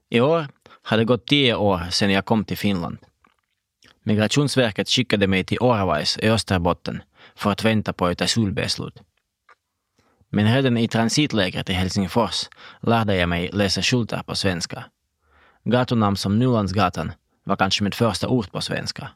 I 0.09 0.21
år 0.21 0.47
har 0.83 0.97
det 0.97 1.05
gått 1.05 1.27
tio 1.27 1.55
år 1.55 1.87
sedan 1.91 2.11
jag 2.11 2.25
kom 2.25 2.45
till 2.45 2.57
Finland. 2.57 2.97
Migrationsverket 4.03 4.89
skickade 4.89 5.27
mig 5.27 5.43
till 5.43 5.57
Åravais 5.61 6.17
i 6.17 6.29
Österbotten 6.29 7.01
för 7.35 7.51
att 7.51 7.65
vänta 7.65 7.93
på 7.93 8.07
ett 8.07 8.21
asylbeslut. 8.21 9.01
Men 10.29 10.53
redan 10.53 10.77
i 10.77 10.87
transitlägret 10.87 11.69
i 11.69 11.73
Helsingfors 11.73 12.49
lärde 12.81 13.15
jag 13.15 13.29
mig 13.29 13.49
läsa 13.53 13.81
skyltar 13.81 14.23
på 14.23 14.35
svenska. 14.35 14.85
Gatunamn 15.63 16.17
som 16.17 16.39
Nylandsgatan 16.39 17.11
var 17.43 17.55
kanske 17.55 17.83
mitt 17.83 17.95
första 17.95 18.27
ord 18.27 18.51
på 18.51 18.61
svenska. 18.61 19.09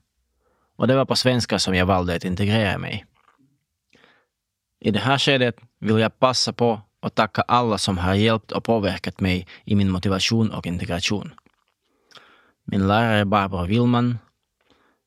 Och 0.75 0.87
det 0.87 0.95
var 0.95 1.05
på 1.05 1.15
svenska 1.15 1.59
som 1.59 1.75
jag 1.75 1.85
valde 1.85 2.15
att 2.15 2.25
integrera 2.25 2.77
mig. 2.77 3.05
I 4.79 4.91
det 4.91 4.99
här 4.99 5.17
skedet 5.17 5.55
vill 5.79 5.99
jag 5.99 6.19
passa 6.19 6.53
på 6.53 6.81
och 6.99 7.15
tacka 7.15 7.41
alla 7.41 7.77
som 7.77 7.97
har 7.97 8.13
hjälpt 8.13 8.51
och 8.51 8.63
påverkat 8.63 9.19
mig 9.19 9.47
i 9.65 9.75
min 9.75 9.91
motivation 9.91 10.51
och 10.51 10.67
integration. 10.67 11.33
Min 12.65 12.87
lärare 12.87 13.25
Barbro 13.25 13.65
Willman, 13.65 14.17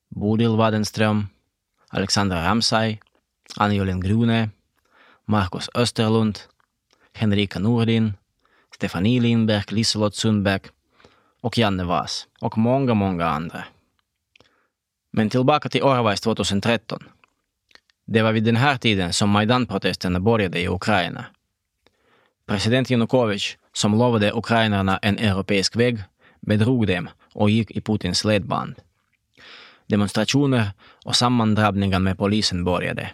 Bodil 0.09 0.57
Wadenström, 0.57 1.27
Alexandra 1.89 2.43
Ramsay, 2.43 2.97
Anjolin 3.57 4.01
Grune, 4.01 4.49
Marcus 5.29 5.69
Österlund, 5.73 6.39
Henrika 7.13 7.59
Nordin, 7.59 8.13
Stefanie 8.75 9.21
Lindberg, 9.21 9.63
Liselott 9.69 10.15
Sundberg 10.15 10.61
och 11.41 11.57
Janne 11.57 11.83
Vas 11.83 12.27
och 12.39 12.57
många, 12.57 12.93
många 12.93 13.25
andra. 13.25 13.63
Men 15.11 15.29
tillbaka 15.29 15.69
till 15.69 15.83
Orvais 15.83 16.21
2013. 16.21 17.03
Det 18.05 18.21
var 18.21 18.31
vid 18.31 18.43
den 18.43 18.55
här 18.55 18.77
tiden 18.77 19.13
som 19.13 19.29
Majdan-protesterna 19.29 20.19
började 20.19 20.59
i 20.59 20.67
Ukraina. 20.67 21.25
President 22.45 22.89
Janukovyč, 22.89 23.57
som 23.73 23.97
lovade 23.97 24.31
ukrainarna 24.31 24.97
en 24.97 25.17
europeisk 25.17 25.75
väg, 25.75 26.03
bedrog 26.39 26.87
dem 26.87 27.09
och 27.33 27.49
gick 27.49 27.71
i 27.71 27.81
Putins 27.81 28.25
ledband. 28.25 28.75
Demonstrationer 29.87 30.69
och 31.05 31.15
sammandrabbningar 31.15 31.99
med 31.99 32.17
polisen 32.17 32.63
började. 32.63 33.11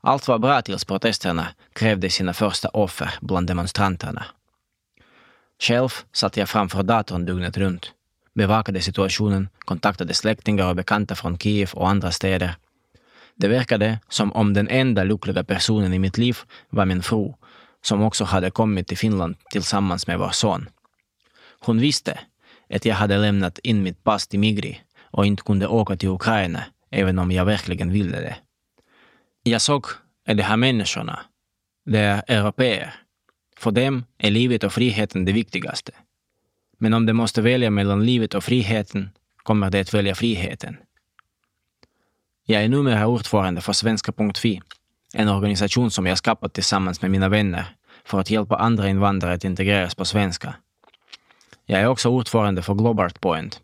Allt 0.00 0.28
var 0.28 0.38
bra 0.38 0.62
tills 0.62 0.84
protesterna 0.84 1.48
krävde 1.72 2.10
sina 2.10 2.32
första 2.32 2.68
offer 2.68 3.14
bland 3.20 3.46
demonstranterna. 3.46 4.24
Själv 5.60 5.88
satt 6.12 6.36
jag 6.36 6.48
framför 6.48 6.82
datorn 6.82 7.24
dygnet 7.24 7.56
runt, 7.56 7.92
bevakade 8.34 8.80
situationen, 8.80 9.48
kontaktade 9.58 10.14
släktingar 10.14 10.68
och 10.68 10.76
bekanta 10.76 11.14
från 11.14 11.38
Kiev 11.38 11.70
och 11.74 11.88
andra 11.88 12.10
städer. 12.10 12.54
Det 13.34 13.48
verkade 13.48 13.98
som 14.08 14.32
om 14.32 14.54
den 14.54 14.68
enda 14.68 15.04
lyckliga 15.04 15.44
personen 15.44 15.92
i 15.92 15.98
mitt 15.98 16.18
liv 16.18 16.38
var 16.70 16.86
min 16.86 17.02
fru, 17.02 17.34
som 17.82 18.02
också 18.02 18.24
hade 18.24 18.50
kommit 18.50 18.88
till 18.88 18.98
Finland 18.98 19.36
tillsammans 19.50 20.06
med 20.06 20.18
vår 20.18 20.30
son. 20.30 20.68
Hon 21.60 21.78
visste 21.80 22.18
att 22.74 22.84
jag 22.84 22.94
hade 22.94 23.18
lämnat 23.18 23.58
in 23.58 23.82
mitt 23.82 24.04
pass 24.04 24.28
till 24.28 24.38
Migri 24.38 24.80
och 25.10 25.26
inte 25.26 25.42
kunde 25.42 25.66
åka 25.66 25.96
till 25.96 26.08
Ukraina, 26.08 26.62
även 26.90 27.18
om 27.18 27.32
jag 27.32 27.44
verkligen 27.44 27.92
ville 27.92 28.20
det. 28.20 28.36
Jag 29.48 29.60
såg 29.60 29.86
är 30.26 30.34
de 30.34 30.42
här 30.42 30.56
människorna, 30.56 31.20
de 31.84 31.98
är 31.98 32.22
europeer. 32.26 32.94
För 33.56 33.70
dem 33.70 34.04
är 34.18 34.30
livet 34.30 34.64
och 34.64 34.72
friheten 34.72 35.24
det 35.24 35.32
viktigaste. 35.32 35.92
Men 36.78 36.94
om 36.94 37.06
de 37.06 37.12
måste 37.12 37.42
välja 37.42 37.70
mellan 37.70 38.06
livet 38.06 38.34
och 38.34 38.44
friheten 38.44 39.10
kommer 39.36 39.70
de 39.70 39.80
att 39.80 39.94
välja 39.94 40.14
friheten. 40.14 40.76
Jag 42.46 42.64
är 42.64 42.68
numera 42.68 43.06
ordförande 43.06 43.60
för 43.60 43.72
Svenska.fi, 43.72 44.62
en 45.14 45.28
organisation 45.28 45.90
som 45.90 46.06
jag 46.06 46.18
skapat 46.18 46.54
tillsammans 46.54 47.02
med 47.02 47.10
mina 47.10 47.28
vänner 47.28 47.64
för 48.04 48.20
att 48.20 48.30
hjälpa 48.30 48.56
andra 48.56 48.88
invandrare 48.88 49.34
att 49.34 49.44
integreras 49.44 49.94
på 49.94 50.04
svenska. 50.04 50.54
Jag 51.66 51.80
är 51.80 51.86
också 51.86 52.08
ordförande 52.08 52.62
för 52.62 52.74
Globart 52.74 53.20
Point, 53.20 53.60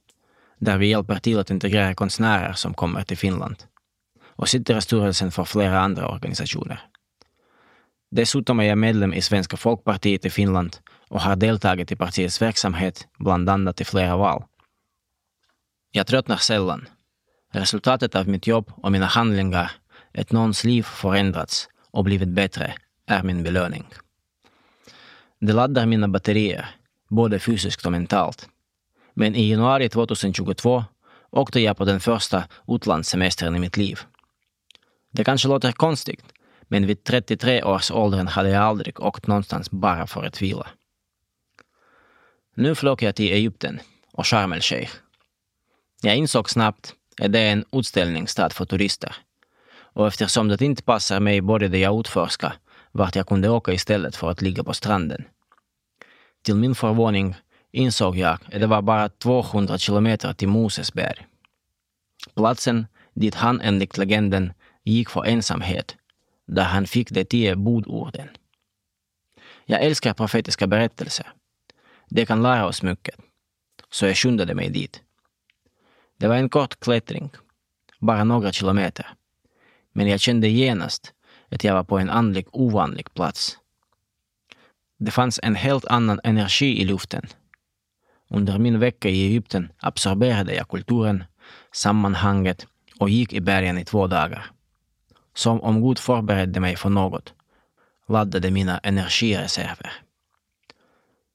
där 0.59 0.79
vi 0.79 0.87
hjälper 0.87 1.17
till 1.17 1.39
att 1.39 1.51
integrera 1.51 1.95
konstnärer 1.95 2.53
som 2.53 2.75
kommer 2.75 3.03
till 3.03 3.19
Finland 3.19 3.57
och 4.37 4.49
sitter 4.49 4.79
i 4.79 4.81
styrelsen 4.81 5.31
för 5.31 5.45
flera 5.45 5.81
andra 5.81 6.09
organisationer. 6.09 6.81
Dessutom 8.11 8.61
är 8.61 8.65
jag 8.65 8.79
medlem 8.79 9.15
i 9.15 9.23
Svenska 9.23 9.57
folkpartiet 9.57 10.25
i 10.25 10.31
Finland 10.31 10.77
och 11.09 11.21
har 11.21 11.37
deltagit 11.37 11.93
i 11.93 11.97
partiets 11.97 12.43
verksamhet, 12.43 13.09
bland 13.19 13.51
annat 13.51 13.81
i 13.81 13.85
flera 13.85 14.17
val. 14.17 14.45
Jag 15.91 16.07
tröttnar 16.07 16.37
sällan. 16.37 16.89
Resultatet 17.53 18.15
av 18.15 18.29
mitt 18.29 18.47
jobb 18.47 18.73
och 18.77 18.93
mina 18.93 19.07
handlingar, 19.07 19.71
att 20.19 20.33
någons 20.33 20.65
liv 20.65 20.83
förändrats 20.83 21.69
och 21.91 22.05
blivit 22.05 22.29
bättre, 22.29 22.75
är 23.07 23.23
min 23.23 23.43
belöning. 23.43 23.85
Det 25.41 25.53
laddar 25.53 25.87
mina 25.87 26.09
batterier, 26.09 26.67
både 27.09 27.39
fysiskt 27.39 27.87
och 27.87 27.93
mentalt. 27.93 28.49
Men 29.15 29.35
i 29.35 29.51
januari 29.51 29.89
2022 29.89 30.85
åkte 31.31 31.61
jag 31.61 31.77
på 31.77 31.85
den 31.85 32.01
första 32.01 32.45
utlandssemestern 32.69 33.57
i 33.57 33.59
mitt 33.59 33.77
liv. 33.77 34.01
Det 35.15 35.25
kanske 35.25 35.49
låter 35.49 35.73
konstigt, 35.73 36.25
men 36.63 36.87
vid 36.87 37.05
33 37.05 37.63
års 37.63 37.91
åldern 37.91 38.27
hade 38.27 38.49
jag 38.49 38.63
aldrig 38.63 39.01
åkt 39.01 39.27
någonstans 39.27 39.71
bara 39.71 40.07
för 40.07 40.25
att 40.25 40.43
vila. 40.43 40.67
Nu 42.55 42.75
flög 42.75 43.03
jag 43.03 43.15
till 43.15 43.33
Egypten 43.33 43.81
och 44.13 44.27
Sharm 44.27 44.53
el-Sheikh. 44.53 44.93
Jag 46.03 46.17
insåg 46.17 46.51
snabbt 46.51 46.95
att 47.23 47.33
det 47.33 47.39
är 47.39 47.53
en 47.53 47.65
utställningsstad 47.73 48.51
för 48.53 48.65
turister. 48.65 49.17
Och 49.75 50.07
eftersom 50.07 50.49
det 50.49 50.63
inte 50.63 50.83
passar 50.83 51.21
mig 51.21 51.41
började 51.41 51.79
jag 51.79 52.01
utforska 52.01 52.53
vart 52.93 53.17
jag 53.17 53.27
kunde 53.27 53.49
åka 53.49 53.73
istället 53.73 54.17
för 54.17 54.31
att 54.31 54.43
ligga 54.43 54.65
på 54.65 54.73
stranden. 54.73 55.25
Till 56.43 56.55
min 56.57 56.75
förvåning 56.75 57.35
insåg 57.73 58.17
jag 58.17 58.33
att 58.33 58.61
det 58.61 58.67
var 58.67 58.83
bara 58.83 59.09
200 59.09 59.79
kilometer 59.79 60.33
till 60.33 60.49
Mosesberg. 60.49 61.27
Platsen 62.35 62.87
dit 63.15 63.35
han 63.35 63.61
enligt 63.61 63.99
legenden 63.99 64.53
gick 64.85 65.11
för 65.11 65.25
ensamhet, 65.25 65.97
där 66.47 66.65
han 66.65 66.87
fick 66.87 67.11
de 67.11 67.25
tio 67.25 67.57
budorden. 67.57 68.29
Jag 69.65 69.83
älskar 69.83 70.15
profetiska 70.15 70.67
berättelser. 70.67 71.33
Det 72.09 72.27
kan 72.27 72.43
lära 72.43 72.67
oss 72.67 72.83
mycket. 72.83 73.15
Så 73.91 74.07
jag 74.07 74.17
skyndade 74.17 74.55
mig 74.55 74.71
dit. 74.71 75.03
Det 76.17 76.29
var 76.29 76.37
en 76.37 76.49
kort 76.49 76.81
klättring, 76.81 77.31
bara 78.01 78.25
några 78.25 78.53
kilometer. 78.53 79.07
Men 79.93 80.09
jag 80.09 80.21
kände 80.21 80.49
genast 80.49 81.13
att 81.51 81.65
jag 81.65 81.75
var 81.75 81.85
på 81.85 81.99
en 81.99 82.11
andlig 82.11 82.47
ovanlig 82.53 83.15
plats. 83.15 83.59
Det 84.99 85.11
fanns 85.11 85.41
en 85.43 85.55
helt 85.55 85.85
annan 85.85 86.21
energi 86.25 86.81
i 86.81 86.85
luften. 86.85 87.27
Under 88.31 88.59
min 88.59 88.79
vecka 88.79 89.09
i 89.09 89.27
Egypten 89.27 89.73
absorberade 89.79 90.55
jag 90.55 90.69
kulturen, 90.69 91.25
sammanhanget 91.73 92.67
och 93.01 93.11
gick 93.11 93.33
i 93.33 93.41
bergen 93.41 93.79
i 93.79 93.85
två 93.85 94.07
dagar 94.07 94.51
som 95.35 95.61
om 95.61 95.83
Gud 95.83 95.99
förberedde 95.99 96.61
mig 96.61 96.77
för 96.77 96.91
något, 96.91 97.35
laddade 98.09 98.51
mina 98.51 98.79
energireserver. 98.79 99.93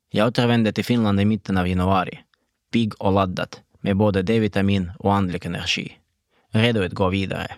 Jag 0.09 0.27
återvände 0.27 0.71
till 0.71 0.85
Finland 0.85 1.21
i 1.21 1.25
mitten 1.25 1.57
av 1.57 1.67
januari, 1.67 2.19
pigg 2.71 2.93
och 3.01 3.13
laddad 3.13 3.57
med 3.81 3.97
både 3.97 4.21
D-vitamin 4.21 4.91
och 4.99 5.13
andlig 5.13 5.45
energi, 5.45 5.97
redo 6.49 6.83
att 6.83 6.93
gå 6.93 7.09
vidare. 7.09 7.55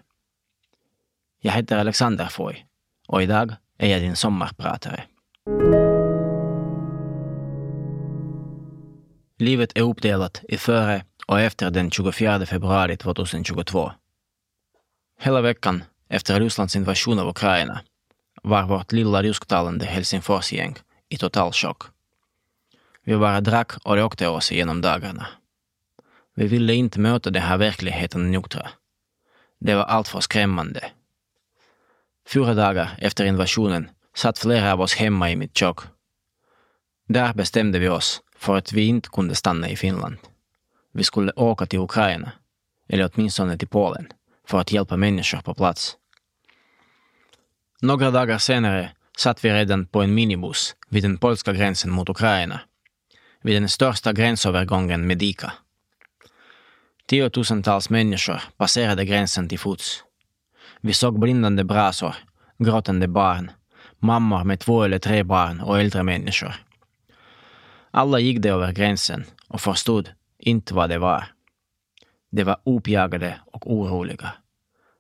Jag 1.42 1.52
heter 1.52 1.78
Alexander 1.78 2.26
Foy 2.26 2.66
och 3.08 3.24
idag 3.24 3.56
är 3.78 3.90
jag 3.90 4.02
din 4.02 4.16
sommarpratare. 4.16 5.04
Livet 9.38 9.72
är 9.78 9.82
uppdelat 9.82 10.42
i 10.44 10.58
före 10.58 11.04
och 11.28 11.40
efter 11.40 11.72
den 11.72 11.92
24 11.92 12.46
februari 12.46 12.98
2022. 12.98 13.92
Hela 15.20 15.42
veckan 15.42 15.84
efter 16.12 16.40
Rysslands 16.40 16.76
invasion 16.76 17.20
av 17.20 17.28
Ukraina 17.28 17.82
var 18.44 18.64
vårt 18.64 18.92
lilla 18.92 19.24
rysktalande 19.24 19.86
Helsingforsgäng 19.86 20.76
i 21.10 21.18
total 21.18 21.52
chock. 21.52 21.84
Vi 23.04 23.18
bara 23.18 23.42
drack 23.42 23.72
och 23.84 23.96
rökte 23.96 24.28
oss 24.28 24.52
igenom 24.52 24.82
dagarna. 24.82 25.28
Vi 26.36 26.48
ville 26.48 26.74
inte 26.74 27.00
möta 27.00 27.30
den 27.30 27.42
här 27.42 27.58
verkligheten 27.58 28.32
nyktra. 28.32 28.70
Det 29.60 29.76
var 29.76 29.84
alltför 29.84 30.20
skrämmande. 30.20 30.92
Fyra 32.28 32.54
dagar 32.54 32.98
efter 32.98 33.26
invasionen 33.26 33.90
satt 34.16 34.40
flera 34.40 34.74
av 34.74 34.82
oss 34.82 34.96
hemma 34.96 35.32
i 35.32 35.36
mitt 35.36 35.58
kök. 35.58 35.78
Där 37.08 37.34
bestämde 37.34 37.80
vi 37.80 37.90
oss 37.90 38.22
för 38.36 38.58
att 38.58 38.74
vi 38.74 38.86
inte 38.86 39.10
kunde 39.10 39.36
stanna 39.36 39.70
i 39.70 39.76
Finland. 39.76 40.18
Vi 40.94 41.04
skulle 41.04 41.32
åka 41.32 41.66
till 41.66 41.80
Ukraina, 41.80 42.32
eller 42.90 43.10
åtminstone 43.14 43.58
till 43.58 43.68
Polen, 43.68 44.08
för 44.48 44.60
att 44.60 44.72
hjälpa 44.72 44.98
människor 44.98 45.42
på 45.42 45.54
plats. 45.54 45.98
Några 47.84 48.12
dagar 48.12 48.38
senare 48.38 48.92
satt 49.18 49.46
vi 49.46 49.54
redan 49.54 49.86
på 49.86 50.02
en 50.02 50.14
minibuss 50.14 50.76
vid 50.90 51.04
den 51.04 51.18
polska 51.18 51.54
gränsen 51.54 51.92
mot 51.92 52.10
Ukraina, 52.10 52.60
vid 53.42 53.56
den 53.56 53.70
största 53.70 54.14
gränsövergången 54.14 55.08
med 55.08 55.18
Dika. 55.18 55.54
Tiotusentals 57.08 57.90
människor 57.90 58.42
passerade 58.58 59.06
gränsen 59.06 59.50
till 59.50 59.60
fots. 59.60 60.04
Vi 60.82 60.94
såg 60.94 61.20
blindande 61.20 61.64
brasor, 61.64 62.16
gråtande 62.58 63.08
barn, 63.08 63.52
mammor 64.00 64.44
med 64.44 64.60
två 64.60 64.84
eller 64.84 65.00
tre 65.00 65.24
barn 65.24 65.60
och 65.62 65.80
äldre 65.80 66.04
människor. 66.04 66.56
Alla 67.92 68.20
gick 68.20 68.40
de 68.40 68.50
över 68.50 68.72
gränsen 68.72 69.24
och 69.48 69.62
förstod 69.62 70.10
inte 70.40 70.74
vad 70.74 70.90
det 70.90 70.98
var. 70.98 71.24
De 72.32 72.44
var 72.44 72.58
uppjagade 72.66 73.40
och 73.46 73.74
oroliga. 73.74 74.34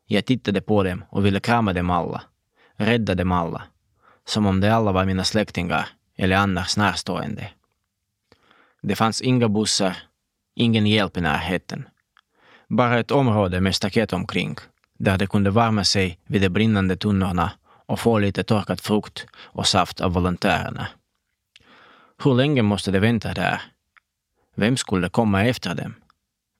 Jag 0.05 0.25
tittade 0.25 0.61
på 0.61 0.83
dem 0.83 1.03
och 1.09 1.25
ville 1.25 1.39
krama 1.39 1.73
dem 1.73 1.89
alla 1.89 2.21
rädda 2.75 3.15
dem 3.15 3.31
alla, 3.31 3.63
som 4.25 4.45
om 4.45 4.59
de 4.59 4.69
alla 4.69 4.91
var 4.91 5.05
mina 5.05 5.23
släktingar 5.23 5.87
eller 6.17 6.35
annars 6.35 6.77
närstående. 6.77 7.49
Det 8.81 8.95
fanns 8.95 9.21
inga 9.21 9.49
bussar, 9.49 9.97
ingen 10.55 10.87
hjälp 10.87 11.17
i 11.17 11.21
närheten. 11.21 11.87
Bara 12.67 12.99
ett 12.99 13.11
område 13.11 13.61
med 13.61 13.75
staket 13.75 14.13
omkring, 14.13 14.55
där 14.97 15.17
de 15.17 15.27
kunde 15.27 15.51
värma 15.51 15.83
sig 15.83 16.19
vid 16.25 16.41
de 16.41 16.49
brinnande 16.49 16.95
tunnorna 16.95 17.51
och 17.85 17.99
få 17.99 18.19
lite 18.19 18.43
torkad 18.43 18.79
frukt 18.79 19.25
och 19.35 19.67
saft 19.67 20.01
av 20.01 20.13
volontärerna. 20.13 20.87
Hur 22.23 22.33
länge 22.33 22.61
måste 22.61 22.91
de 22.91 22.99
vänta 22.99 23.33
där? 23.33 23.61
Vem 24.55 24.77
skulle 24.77 25.09
komma 25.09 25.45
efter 25.45 25.75
dem? 25.75 25.93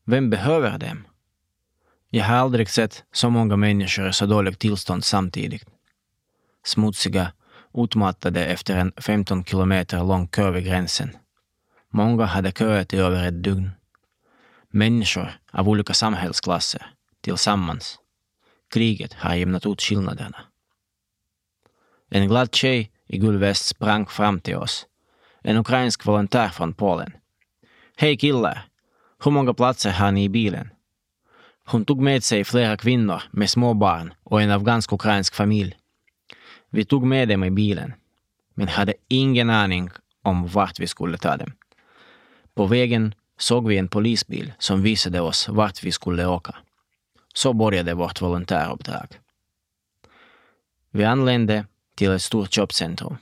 Vem 0.05 0.29
behöver 0.29 0.77
dem? 0.77 1.07
Jag 2.09 2.25
har 2.25 2.35
aldrig 2.35 2.69
sett 2.69 3.03
så 3.11 3.29
många 3.29 3.55
människor 3.55 4.09
i 4.09 4.13
så 4.13 4.25
dåligt 4.25 4.59
tillstånd 4.59 5.03
samtidigt. 5.03 5.65
Smutsiga, 6.63 7.31
utmattade 7.73 8.45
efter 8.45 8.77
en 8.77 8.91
15 8.97 9.43
kilometer 9.43 10.03
lång 10.03 10.27
kö 10.27 10.51
vid 10.51 10.65
gränsen. 10.65 11.17
Många 11.89 12.25
hade 12.25 12.51
köat 12.51 12.93
i 12.93 12.97
över 12.97 13.27
ett 13.27 13.43
dygn. 13.43 13.71
Människor 14.69 15.39
av 15.51 15.69
olika 15.69 15.93
samhällsklasser, 15.93 16.85
tillsammans. 17.21 17.99
Kriget 18.73 19.13
har 19.13 19.35
jämnat 19.35 19.65
ut 19.65 19.81
skillnaderna. 19.81 20.37
En 22.09 22.27
glad 22.27 22.55
tjej 22.55 22.91
i 23.07 23.17
gul 23.17 23.37
väst 23.37 23.65
sprang 23.65 24.05
fram 24.05 24.39
till 24.39 24.55
oss. 24.55 24.85
En 25.43 25.57
ukrainsk 25.57 26.05
volontär 26.05 26.49
från 26.49 26.73
Polen. 26.73 27.13
Hej 27.97 28.17
killar! 28.17 28.67
Hur 29.23 29.31
många 29.31 29.53
platser 29.53 29.91
har 29.91 30.11
ni 30.11 30.23
i 30.23 30.29
bilen? 30.29 30.69
Hon 31.65 31.85
tog 31.85 32.01
med 32.01 32.23
sig 32.23 32.43
flera 32.43 32.77
kvinnor 32.77 33.23
med 33.31 33.49
små 33.49 33.73
barn 33.73 34.13
och 34.23 34.41
en 34.41 34.51
afghansk 34.51 34.93
ukrainsk 34.93 35.35
familj. 35.35 35.75
Vi 36.73 36.85
tog 36.85 37.03
med 37.03 37.27
dem 37.27 37.43
i 37.43 37.51
bilen, 37.51 37.93
men 38.53 38.67
hade 38.67 38.93
ingen 39.07 39.49
aning 39.49 39.89
om 40.21 40.47
vart 40.47 40.79
vi 40.79 40.87
skulle 40.87 41.17
ta 41.17 41.37
dem. 41.37 41.51
På 42.53 42.65
vägen 42.65 43.15
såg 43.37 43.67
vi 43.67 43.77
en 43.77 43.87
polisbil 43.87 44.53
som 44.59 44.81
visade 44.81 45.21
oss 45.21 45.49
vart 45.49 45.83
vi 45.83 45.91
skulle 45.91 46.25
åka. 46.25 46.55
Så 47.33 47.53
började 47.53 47.93
vårt 47.93 48.21
volontäruppdrag. 48.21 49.19
Vi 50.91 51.03
anlände 51.03 51.65
till 51.95 52.11
ett 52.11 52.21
stort 52.21 52.53
köpcentrum. 52.53 53.17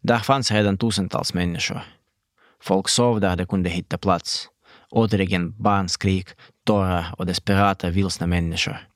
Där 0.00 0.18
fanns 0.18 0.50
redan 0.50 0.78
tusentals 0.78 1.34
människor. 1.34 1.80
Folk 2.60 2.88
sov 2.88 3.20
där 3.20 3.36
de 3.36 3.46
kunde 3.46 3.70
hitta 3.70 3.98
plats. 3.98 4.48
Återigen 4.90 5.62
barnskrik, 5.62 6.28
tårar 6.64 7.14
och 7.18 7.26
desperata 7.26 7.90
vilsna 7.90 8.26
människor. 8.26 8.88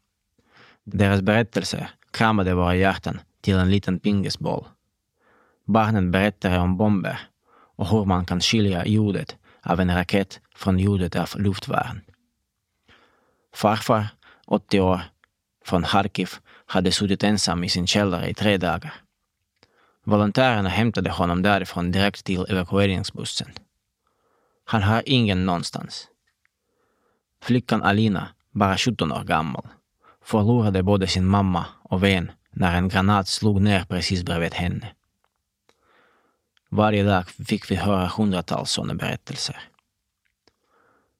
Deras 0.84 1.20
berättelser 1.20 1.90
kramade 2.10 2.54
våra 2.54 2.74
hjärtan 2.74 3.20
till 3.40 3.54
en 3.54 3.70
liten 3.70 4.00
pingisboll. 4.00 4.64
Barnen 5.64 6.10
berättade 6.10 6.58
om 6.58 6.76
bomber 6.76 7.20
och 7.76 7.88
hur 7.88 8.04
man 8.04 8.26
kan 8.26 8.40
skilja 8.40 8.86
ljudet 8.86 9.36
av 9.62 9.80
en 9.80 9.94
raket 9.94 10.40
från 10.54 10.78
ljudet 10.78 11.16
av 11.16 11.30
luftvärn. 11.36 12.00
Farfar, 13.54 14.06
80 14.46 14.80
år, 14.80 15.00
från 15.64 15.84
Harkiv 15.84 16.30
hade 16.66 16.92
suttit 16.92 17.24
ensam 17.24 17.64
i 17.64 17.68
sin 17.68 17.86
källare 17.86 18.30
i 18.30 18.34
tre 18.34 18.56
dagar. 18.56 18.94
Volontärerna 20.04 20.68
hämtade 20.68 21.10
honom 21.10 21.42
därifrån 21.42 21.92
direkt 21.92 22.24
till 22.24 22.46
evakueringsbussen. 22.48 23.48
Han 24.64 24.82
har 24.82 25.02
ingen 25.06 25.46
någonstans. 25.46 26.08
Flickan 27.42 27.82
Alina, 27.82 28.28
bara 28.50 28.76
17 28.78 29.12
år 29.12 29.24
gammal, 29.24 29.68
förlorade 30.24 30.82
både 30.82 31.06
sin 31.06 31.26
mamma 31.26 31.66
och 31.82 32.02
vän 32.02 32.32
när 32.58 32.76
en 32.76 32.88
granat 32.88 33.28
slog 33.28 33.60
ner 33.60 33.84
precis 33.84 34.22
bredvid 34.22 34.54
henne. 34.54 34.92
Varje 36.70 37.02
dag 37.02 37.28
fick 37.28 37.70
vi 37.70 37.74
höra 37.74 38.06
hundratals 38.06 38.70
sådana 38.70 38.94
berättelser. 38.94 39.60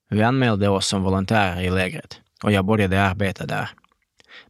Vi 0.09 0.23
anmälde 0.23 0.69
oss 0.69 0.87
som 0.87 1.03
volontärer 1.03 1.61
i 1.61 1.69
lägret 1.69 2.21
och 2.43 2.51
jag 2.51 2.65
började 2.65 3.03
arbeta 3.03 3.45
där, 3.45 3.69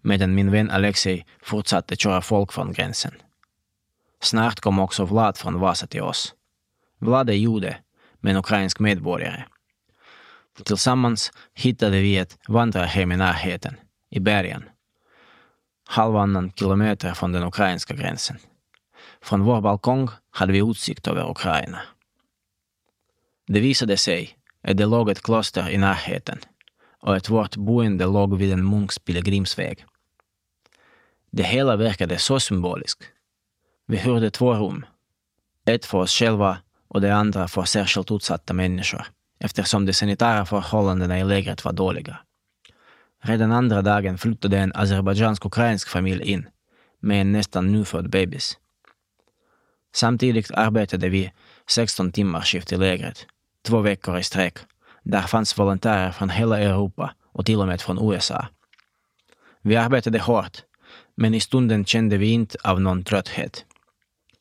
medan 0.01 0.35
min 0.35 0.51
vän 0.51 0.71
Alexej 0.71 1.25
fortsatte 1.41 1.95
köra 1.95 2.21
folk 2.21 2.53
från 2.53 2.73
gränsen. 2.73 3.13
Snart 4.21 4.59
kom 4.59 4.79
också 4.79 5.05
Vlad 5.05 5.37
från 5.37 5.59
Vasa 5.59 5.87
till 5.87 6.01
oss. 6.01 6.33
Vlad 6.99 7.29
är 7.29 7.33
jude, 7.33 7.77
men 8.19 8.37
ukrainsk 8.37 8.79
medborgare. 8.79 9.43
Tillsammans 10.63 11.31
hittade 11.53 11.99
vi 11.99 12.17
ett 12.17 12.37
vandrarhem 12.47 13.11
i 13.11 13.17
närheten, 13.17 13.75
i 14.09 14.19
bergen. 14.19 14.63
Halvannan 15.91 16.51
kilometer 16.51 17.13
från 17.13 17.31
den 17.31 17.43
ukrainska 17.43 17.93
gränsen. 17.93 18.37
Från 19.21 19.43
vår 19.43 19.61
balkong 19.61 20.09
hade 20.31 20.53
vi 20.53 20.59
utsikt 20.59 21.07
över 21.07 21.31
Ukraina. 21.31 21.79
Det 23.47 23.59
visade 23.59 23.97
sig 23.97 24.37
att 24.63 24.77
det 24.77 24.85
låg 24.85 25.09
ett 25.09 25.23
kloster 25.23 25.69
i 25.69 25.77
närheten 25.77 26.39
och 27.01 27.15
att 27.15 27.29
vårt 27.29 27.55
boende 27.55 28.05
låg 28.05 28.37
vid 28.37 28.53
en 28.53 28.65
munks 28.65 28.99
pilgrimsväg. 28.99 29.85
Det 31.31 31.43
hela 31.43 31.75
verkade 31.75 32.17
så 32.17 32.39
symboliskt. 32.39 33.03
Vi 33.87 33.97
hyrde 33.97 34.31
två 34.31 34.53
rum. 34.53 34.85
Ett 35.65 35.85
för 35.85 35.97
oss 35.97 36.11
själva 36.11 36.57
och 36.87 37.01
det 37.01 37.15
andra 37.15 37.47
för 37.47 37.63
särskilt 37.63 38.11
utsatta 38.11 38.53
människor 38.53 39.05
eftersom 39.39 39.85
de 39.85 39.93
sanitära 39.93 40.45
förhållandena 40.45 41.19
i 41.19 41.23
lägret 41.23 41.65
var 41.65 41.73
dåliga. 41.73 42.19
Redan 43.21 43.51
andra 43.51 43.81
dagen 43.81 44.17
flyttade 44.17 44.57
en 44.57 44.73
azerbajdzjansk-ukrainsk 44.75 45.89
familj 45.89 46.23
in 46.23 46.47
med 46.99 47.21
en 47.21 47.31
nästan 47.31 47.71
nyfödd 47.71 48.09
bebis. 48.09 48.57
Samtidigt 49.95 50.51
arbetade 50.51 51.09
vi 51.09 51.31
16 51.69 52.11
timmar 52.11 52.41
skift 52.41 52.71
i 52.71 52.77
lägret, 52.77 53.25
två 53.67 53.79
veckor 53.81 54.17
i 54.17 54.23
sträck. 54.23 54.57
Där 55.03 55.21
fanns 55.21 55.57
volontärer 55.57 56.11
från 56.11 56.29
hela 56.29 56.59
Europa 56.59 57.13
och 57.33 57.45
till 57.45 57.59
och 57.59 57.67
med 57.67 57.81
från 57.81 58.13
USA. 58.13 58.47
Vi 59.61 59.75
arbetade 59.75 60.19
hårt, 60.19 60.57
men 61.15 61.33
i 61.33 61.39
stunden 61.39 61.85
kände 61.85 62.17
vi 62.17 62.27
inte 62.31 62.57
av 62.63 62.81
någon 62.81 63.03
trötthet. 63.03 63.65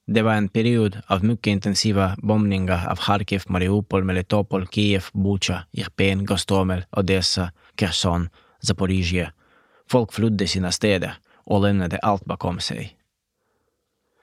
Det 0.06 0.22
var 0.22 0.34
en 0.34 0.48
period 0.48 1.00
av 1.06 1.24
mycket 1.24 1.46
intensiva 1.46 2.16
bombningar 2.18 2.88
av 2.88 2.98
Charkiv, 2.98 3.42
Mariupol, 3.46 4.04
Melitopol, 4.04 4.66
Kiev, 4.66 5.04
Bucha, 5.12 5.64
Irpen, 5.72 6.26
Gostomel, 6.26 6.84
Odessa, 6.90 7.52
Kherson, 7.74 8.28
Zaporizjzja. 8.62 9.32
Folk 9.90 10.12
flydde 10.12 10.46
sina 10.46 10.72
städer 10.72 11.14
och 11.34 11.62
lämnade 11.62 11.98
allt 11.98 12.24
bakom 12.24 12.60
sig. 12.60 12.96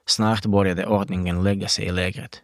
Snart 0.05 0.45
började 0.45 0.85
ordningen 0.85 1.43
lägga 1.43 1.67
sig 1.67 1.85
i 1.85 1.91
lägret. 1.91 2.41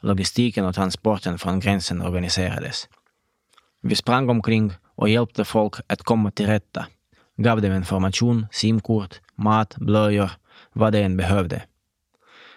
Logistiken 0.00 0.64
och 0.64 0.74
transporten 0.74 1.38
från 1.38 1.60
gränsen 1.60 2.02
organiserades. 2.02 2.88
Vi 3.82 3.94
sprang 3.94 4.30
omkring 4.30 4.72
och 4.94 5.08
hjälpte 5.08 5.44
folk 5.44 5.74
att 5.86 6.02
komma 6.02 6.30
till 6.30 6.46
rätta, 6.46 6.86
gav 7.36 7.62
dem 7.62 7.72
information, 7.72 8.46
simkort, 8.50 9.20
mat, 9.34 9.76
blöjor, 9.76 10.30
vad 10.72 10.92
de 10.92 11.02
än 11.02 11.16
behövde. 11.16 11.62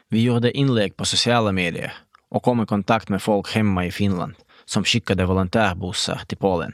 Vi 0.09 0.23
gjorde 0.23 0.57
inlägg 0.57 0.97
på 0.97 1.05
sociala 1.05 1.51
medier 1.51 1.93
och 2.29 2.43
kom 2.43 2.63
i 2.63 2.65
kontakt 2.65 3.09
med 3.09 3.21
folk 3.21 3.55
hemma 3.55 3.85
i 3.85 3.91
Finland 3.91 4.35
som 4.65 4.83
skickade 4.83 5.25
volontärbussar 5.25 6.21
till 6.27 6.37
Polen. 6.37 6.73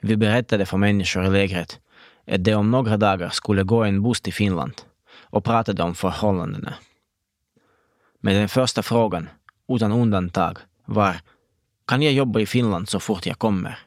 Vi 0.00 0.16
berättade 0.16 0.66
för 0.66 0.76
människor 0.76 1.24
i 1.24 1.30
lägret 1.30 1.80
att 2.26 2.44
det 2.44 2.54
om 2.54 2.70
några 2.70 2.96
dagar 2.96 3.28
skulle 3.28 3.62
gå 3.62 3.84
en 3.84 4.02
buss 4.02 4.20
till 4.20 4.32
Finland 4.32 4.74
och 5.20 5.44
pratade 5.44 5.82
om 5.82 5.94
förhållandena. 5.94 6.74
Men 8.20 8.34
den 8.34 8.48
första 8.48 8.82
frågan, 8.82 9.28
utan 9.68 9.92
undantag, 9.92 10.58
var 10.84 11.16
kan 11.86 12.02
jag 12.02 12.12
jobba 12.12 12.40
i 12.40 12.46
Finland 12.46 12.88
så 12.88 13.00
fort 13.00 13.26
jag 13.26 13.38
kommer? 13.38 13.78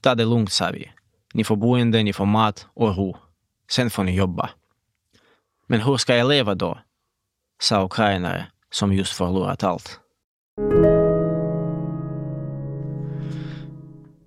Ta 0.00 0.14
det 0.14 0.24
lugnt, 0.24 0.52
sa 0.52 0.70
vi. 0.70 0.92
Ni 1.34 1.44
får 1.44 1.56
boende, 1.56 2.02
ni 2.02 2.12
får 2.12 2.26
mat 2.26 2.66
och 2.74 2.96
ro. 2.96 3.16
Sen 3.70 3.90
får 3.90 4.04
ni 4.04 4.16
jobba. 4.16 4.50
Men 5.66 5.80
hur 5.80 5.96
ska 5.96 6.16
jag 6.16 6.28
leva 6.28 6.54
då? 6.54 6.78
sa 7.62 7.84
ukrainare 7.84 8.46
som 8.70 8.92
just 8.92 9.12
förlorat 9.12 9.62
allt. 9.62 10.00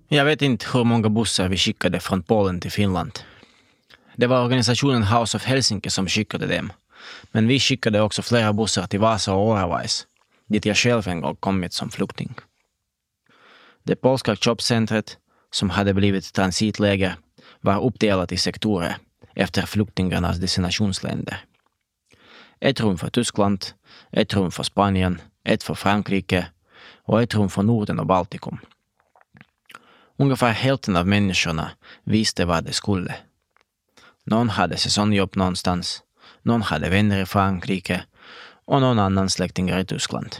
Jag 0.08 0.24
vet 0.24 0.42
inte 0.42 0.66
hur 0.72 0.84
många 0.84 1.08
bussar 1.08 1.48
vi 1.48 1.56
skickade 1.56 2.00
från 2.00 2.22
Polen 2.22 2.60
till 2.60 2.70
Finland. 2.70 3.18
Det 4.16 4.26
var 4.26 4.44
organisationen 4.44 5.02
House 5.02 5.36
of 5.36 5.44
Helsinki 5.44 5.90
som 5.90 6.08
skickade 6.08 6.46
dem. 6.46 6.72
Men 7.32 7.48
vi 7.48 7.60
skickade 7.60 8.00
också 8.00 8.22
flera 8.22 8.52
bussar 8.52 8.86
till 8.86 9.00
Vasa 9.00 9.34
och 9.34 9.48
Oravais, 9.48 10.06
dit 10.46 10.66
jag 10.66 10.76
själv 10.76 11.08
en 11.08 11.20
gång 11.20 11.36
kommit 11.36 11.72
som 11.72 11.90
flykting. 11.90 12.34
Det 13.82 13.96
polska 13.96 14.36
köpcentret, 14.36 15.18
som 15.50 15.70
hade 15.70 15.94
blivit 15.94 16.32
transitläger, 16.32 17.16
var 17.60 17.84
uppdelat 17.84 18.32
i 18.32 18.36
sektorer 18.36 18.96
efter 19.34 19.66
flyktingarnas 19.66 20.36
destinationsländer. 20.36 21.44
Ett 22.60 22.80
rum 22.80 22.98
för 22.98 23.10
Tyskland, 23.10 23.66
ett 24.12 24.34
rum 24.34 24.50
för 24.50 24.62
Spanien, 24.62 25.20
ett 25.44 25.62
för 25.62 25.74
Frankrike 25.74 26.46
och 27.04 27.22
ett 27.22 27.34
rum 27.34 27.48
för 27.48 27.62
Norden 27.62 27.98
och 27.98 28.06
Baltikum. 28.06 28.58
Ungefär 30.16 30.52
hälften 30.52 30.96
av 30.96 31.06
människorna 31.06 31.70
visste 32.04 32.44
vad 32.44 32.64
de 32.64 32.72
skulle. 32.72 33.14
Någon 34.24 34.48
hade 34.48 34.76
säsongjobb 34.76 35.36
någonstans, 35.36 36.02
någon 36.42 36.62
hade 36.62 36.88
vänner 36.88 37.22
i 37.22 37.26
Frankrike 37.26 38.04
och 38.64 38.80
någon 38.80 38.98
annan 38.98 39.30
släktingar 39.30 39.78
i 39.78 39.84
Tyskland. 39.84 40.36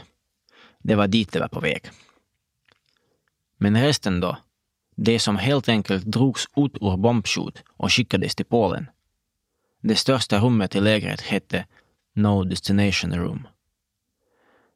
Det 0.79 0.95
var 0.95 1.07
dit 1.07 1.31
de 1.31 1.39
var 1.39 1.47
på 1.47 1.59
väg. 1.59 1.89
Men 3.57 3.81
resten 3.81 4.19
då? 4.19 4.37
Det 4.95 5.19
som 5.19 5.35
helt 5.35 5.69
enkelt 5.69 6.05
drogs 6.05 6.47
ut 6.55 6.77
ur 6.81 6.97
bombskjut 6.97 7.63
och 7.77 7.93
skickades 7.93 8.35
till 8.35 8.45
Polen. 8.45 8.89
Det 9.81 9.95
största 9.95 10.39
rummet 10.39 10.75
i 10.75 10.79
lägret 10.79 11.21
hette 11.21 11.65
No 12.15 12.43
Destination 12.43 13.15
Room. 13.15 13.47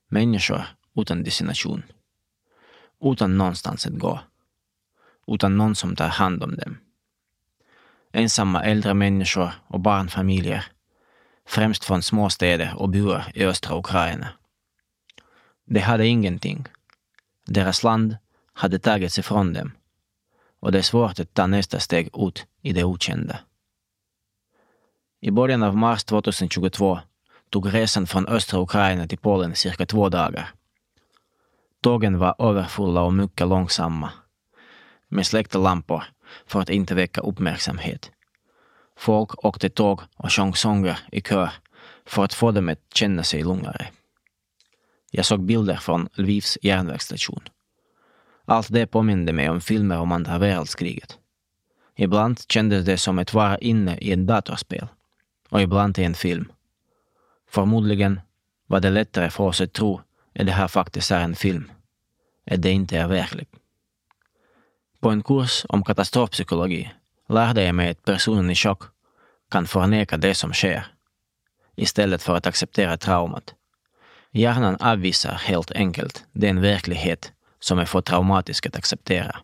Människor 0.09 0.65
utan 0.95 1.23
destination. 1.23 1.83
Utan 3.01 3.37
någonstans 3.37 3.85
att 3.85 3.93
gå. 3.93 4.19
Utan 5.33 5.57
någon 5.57 5.75
som 5.75 5.95
tar 5.95 6.07
hand 6.07 6.43
om 6.43 6.55
dem. 6.55 6.77
Ensamma 8.11 8.63
äldre 8.63 8.93
människor 8.93 9.51
och 9.67 9.79
barnfamiljer. 9.79 10.65
Främst 11.47 11.85
från 11.85 12.03
småstäder 12.03 12.73
och 12.77 12.89
byar 12.89 13.31
i 13.33 13.45
östra 13.45 13.77
Ukraina. 13.77 14.27
De 15.65 15.79
hade 15.79 16.07
ingenting. 16.07 16.65
Deras 17.45 17.83
land 17.83 18.17
hade 18.53 18.79
tagits 18.79 19.19
ifrån 19.19 19.53
dem 19.53 19.71
och 20.61 20.71
det 20.71 20.77
är 20.77 20.81
svårt 20.81 21.19
att 21.19 21.33
ta 21.33 21.47
nästa 21.47 21.79
steg 21.79 22.09
ut 22.13 22.45
i 22.61 22.73
det 22.73 22.83
okända. 22.83 23.39
I 25.21 25.31
början 25.31 25.63
av 25.63 25.77
mars 25.77 26.03
2022 26.03 26.99
tog 27.49 27.73
resan 27.73 28.07
från 28.07 28.27
östra 28.27 28.59
Ukraina 28.59 29.07
till 29.07 29.17
Polen 29.17 29.55
cirka 29.55 29.85
två 29.85 30.09
dagar. 30.09 30.51
Tågen 31.81 32.17
var 32.17 32.35
överfulla 32.39 33.01
och 33.01 33.13
mycket 33.13 33.47
långsamma, 33.47 34.11
med 35.11 35.27
släckta 35.27 35.59
lampor 35.59 36.03
för 36.45 36.61
att 36.61 36.69
inte 36.69 36.95
väcka 36.95 37.21
uppmärksamhet. 37.21 38.11
Folk 38.97 39.45
åkte 39.45 39.69
tåg 39.69 40.01
och 40.15 40.31
sjöng 40.31 40.55
sånger 40.55 40.99
i 41.11 41.21
kör 41.21 41.51
för 42.05 42.23
att 42.23 42.33
få 42.33 42.51
dem 42.51 42.69
att 42.69 42.79
känna 42.93 43.23
sig 43.23 43.43
lugnare. 43.43 43.87
Jag 45.11 45.25
såg 45.25 45.43
bilder 45.43 45.75
från 45.75 46.09
Lvivs 46.13 46.57
järnvägsstation. 46.61 47.43
Allt 48.45 48.73
det 48.73 48.87
påminde 48.87 49.33
mig 49.33 49.49
om 49.49 49.61
filmer 49.61 49.99
om 49.99 50.11
andra 50.11 50.37
världskriget. 50.37 51.17
Ibland 51.95 52.39
kändes 52.49 52.85
det 52.85 52.97
som 52.97 53.19
att 53.19 53.33
vara 53.33 53.57
inne 53.57 53.97
i 53.97 54.11
ett 54.11 54.27
datorspel 54.27 54.87
och 55.49 55.61
ibland 55.61 55.99
i 55.99 56.03
en 56.03 56.13
film. 56.13 56.51
Förmodligen 57.49 58.21
var 58.67 58.79
det 58.79 58.89
lättare 58.89 59.29
för 59.29 59.43
oss 59.43 59.61
att 59.61 59.73
tro 59.73 60.01
att 60.39 60.45
det 60.45 60.51
här 60.51 60.67
faktiskt 60.67 61.11
är 61.11 61.19
en 61.19 61.35
film, 61.35 61.71
att 62.51 62.61
det 62.61 62.71
inte 62.71 62.97
är 62.97 63.07
verkligt. 63.07 63.60
På 65.01 65.09
en 65.09 65.23
kurs 65.23 65.65
om 65.69 65.83
katastrofpsykologi 65.83 66.91
lärde 67.29 67.63
jag 67.63 67.75
mig 67.75 67.89
att 67.89 68.05
personen 68.05 68.49
i 68.49 68.55
chock 68.55 68.83
kan 69.51 69.67
förneka 69.67 70.17
det 70.17 70.35
som 70.35 70.53
sker 70.53 70.85
istället 71.75 72.23
för 72.23 72.35
att 72.35 72.47
acceptera 72.47 72.97
traumat. 72.97 73.53
Hjärnan 74.31 74.77
avvisar 74.79 75.33
helt 75.33 75.71
enkelt 75.71 76.25
den 76.31 76.61
verklighet 76.61 77.31
som 77.59 77.79
är 77.79 77.85
för 77.85 78.01
traumatisk 78.01 78.65
att 78.65 78.75
acceptera. 78.75 79.35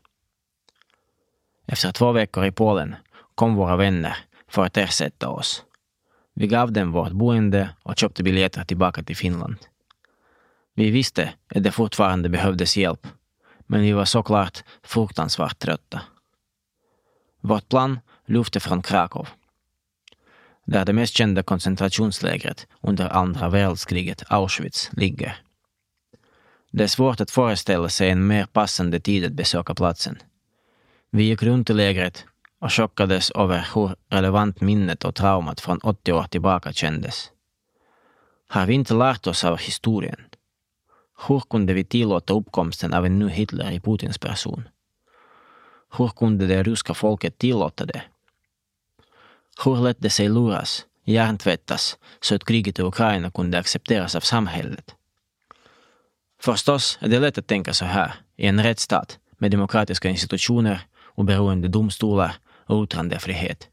Efter 1.66 1.92
två 1.92 2.12
veckor 2.12 2.46
i 2.46 2.52
Polen 2.52 2.96
kom 3.36 3.56
våra 3.56 3.76
vänner 3.76 4.18
för 4.48 4.66
att 4.66 4.78
ersätta 4.78 5.30
oss. 5.30 5.64
Vi 6.34 6.48
gav 6.48 6.72
dem 6.72 6.92
vårt 6.92 7.12
boende 7.12 7.70
och 7.84 7.98
köpte 7.98 8.24
biljetter 8.24 8.64
tillbaka 8.64 9.04
till 9.04 9.18
Finland. 9.18 9.56
Vi 10.76 10.92
visste 10.92 11.34
att 11.56 11.64
det 11.64 11.72
fortfarande 11.72 12.30
behövdes 12.30 12.78
hjälp, 12.78 13.08
men 13.68 13.82
vi 13.82 13.92
var 13.92 14.06
såklart 14.06 14.64
fruktansvärt 14.84 15.60
trötta. 15.60 16.02
Vårt 17.42 17.70
plan 17.70 18.00
lyfte 18.26 18.60
från 18.60 18.82
Krakow, 18.82 19.28
där 20.66 20.86
det 20.86 20.94
mest 20.94 21.14
kända 21.14 21.44
koncentrationslägret 21.44 22.68
under 22.82 23.10
andra 23.10 23.50
världskriget, 23.50 24.24
Auschwitz, 24.28 24.90
ligger. 24.94 25.38
Det 26.72 26.84
är 26.84 26.88
svårt 26.88 27.22
att 27.22 27.32
föreställa 27.32 27.90
sig 27.90 28.10
en 28.10 28.28
mer 28.28 28.46
passande 28.46 29.00
tid 29.00 29.26
att 29.26 29.32
besöka 29.32 29.76
platsen. 29.76 30.18
Vi 31.12 31.24
gick 31.24 31.44
runt 31.44 31.70
i 31.70 31.74
lägret 31.74 32.26
och 32.60 32.74
chockades 32.74 33.32
över 33.32 33.68
hur 33.76 33.96
relevant 34.10 34.62
minnet 34.62 35.04
och 35.06 35.16
traumat 35.16 35.62
från 35.62 35.78
80 35.78 36.12
år 36.14 36.24
tillbaka 36.24 36.74
kändes. 36.74 37.32
Har 38.48 38.66
vi 38.66 38.74
inte 38.74 38.94
lärt 38.94 39.28
oss 39.28 39.44
av 39.44 39.58
historien? 39.58 40.20
Hur 41.26 41.40
kunde 41.40 41.74
vi 41.74 41.84
tillåta 41.84 42.34
uppkomsten 42.34 42.94
av 42.94 43.06
en 43.06 43.20
ny 43.20 43.30
Hitler 43.30 43.72
i 43.72 43.80
Putins 43.80 44.18
person? 44.18 44.68
Hur 45.98 46.08
kunde 46.08 46.48
det 46.48 46.64
ryska 46.64 46.94
folket 46.94 47.38
tillåta 47.38 47.86
det? 47.86 48.02
Hur 49.64 49.76
lät 49.76 50.02
det 50.02 50.10
sig 50.10 50.30
luras, 50.30 50.86
hjärntvättas, 51.06 51.98
så 52.22 52.36
att 52.36 52.46
kriget 52.46 52.80
i 52.80 52.82
Ukraina 52.82 53.32
kunde 53.32 53.60
accepteras 53.60 54.16
av 54.16 54.20
samhället? 54.20 54.96
Förstås 56.42 56.98
är 57.02 57.08
det 57.08 57.20
lätt 57.20 57.38
att 57.38 57.48
tänka 57.48 57.74
så 57.74 57.86
här 57.86 58.14
i 58.36 58.48
en 58.48 58.64
rättsstat 58.64 59.20
med 59.38 59.52
demokratiska 59.52 60.10
institutioner, 60.10 60.82
oberoende 61.16 61.68
domstolar 61.68 62.36
och 62.66 62.84
yttrandefrihet. 62.84 63.68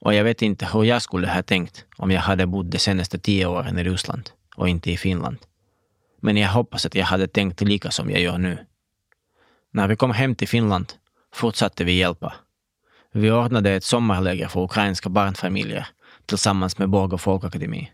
Och 0.00 0.14
jag 0.14 0.24
vet 0.24 0.42
inte 0.42 0.68
hur 0.72 0.84
jag 0.84 1.02
skulle 1.02 1.28
ha 1.28 1.42
tänkt 1.42 1.84
om 1.96 2.10
jag 2.10 2.20
hade 2.20 2.46
bott 2.46 2.70
de 2.70 2.78
senaste 2.78 3.18
tio 3.18 3.46
åren 3.46 3.78
i 3.78 3.84
Ryssland 3.84 4.30
och 4.56 4.68
inte 4.68 4.90
i 4.90 4.96
Finland. 4.96 5.36
Men 6.26 6.36
jag 6.36 6.48
hoppas 6.48 6.86
att 6.86 6.94
jag 6.94 7.04
hade 7.04 7.28
tänkt 7.28 7.60
lika 7.60 7.90
som 7.90 8.10
jag 8.10 8.20
gör 8.20 8.38
nu. 8.38 8.58
När 9.72 9.88
vi 9.88 9.96
kom 9.96 10.10
hem 10.10 10.34
till 10.34 10.48
Finland 10.48 10.92
fortsatte 11.34 11.84
vi 11.84 11.92
hjälpa. 11.92 12.34
Vi 13.12 13.30
ordnade 13.30 13.70
ett 13.70 13.84
sommarläger 13.84 14.48
för 14.48 14.60
ukrainska 14.60 15.08
barnfamiljer 15.08 15.86
tillsammans 16.26 16.78
med 16.78 16.88
Borgå 16.88 17.18
folkakademi. 17.18 17.92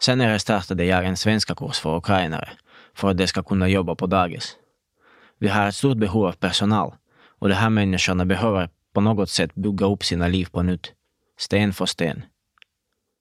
Senare 0.00 0.38
startade 0.38 0.84
jag 0.84 1.06
en 1.06 1.16
svenska 1.16 1.54
kurs 1.54 1.78
för 1.78 1.96
ukrainare 1.96 2.48
för 2.94 3.10
att 3.10 3.18
de 3.18 3.26
ska 3.26 3.42
kunna 3.42 3.68
jobba 3.68 3.94
på 3.94 4.06
dagis. 4.06 4.56
Vi 5.38 5.48
har 5.48 5.68
ett 5.68 5.74
stort 5.74 5.98
behov 5.98 6.26
av 6.26 6.32
personal 6.32 6.94
och 7.38 7.48
de 7.48 7.54
här 7.54 7.70
människorna 7.70 8.24
behöver 8.24 8.68
på 8.92 9.00
något 9.00 9.30
sätt 9.30 9.54
bygga 9.54 9.86
upp 9.86 10.04
sina 10.04 10.28
liv 10.28 10.48
på 10.52 10.62
nytt, 10.62 10.92
sten 11.38 11.72
för 11.72 11.86
sten. 11.86 12.24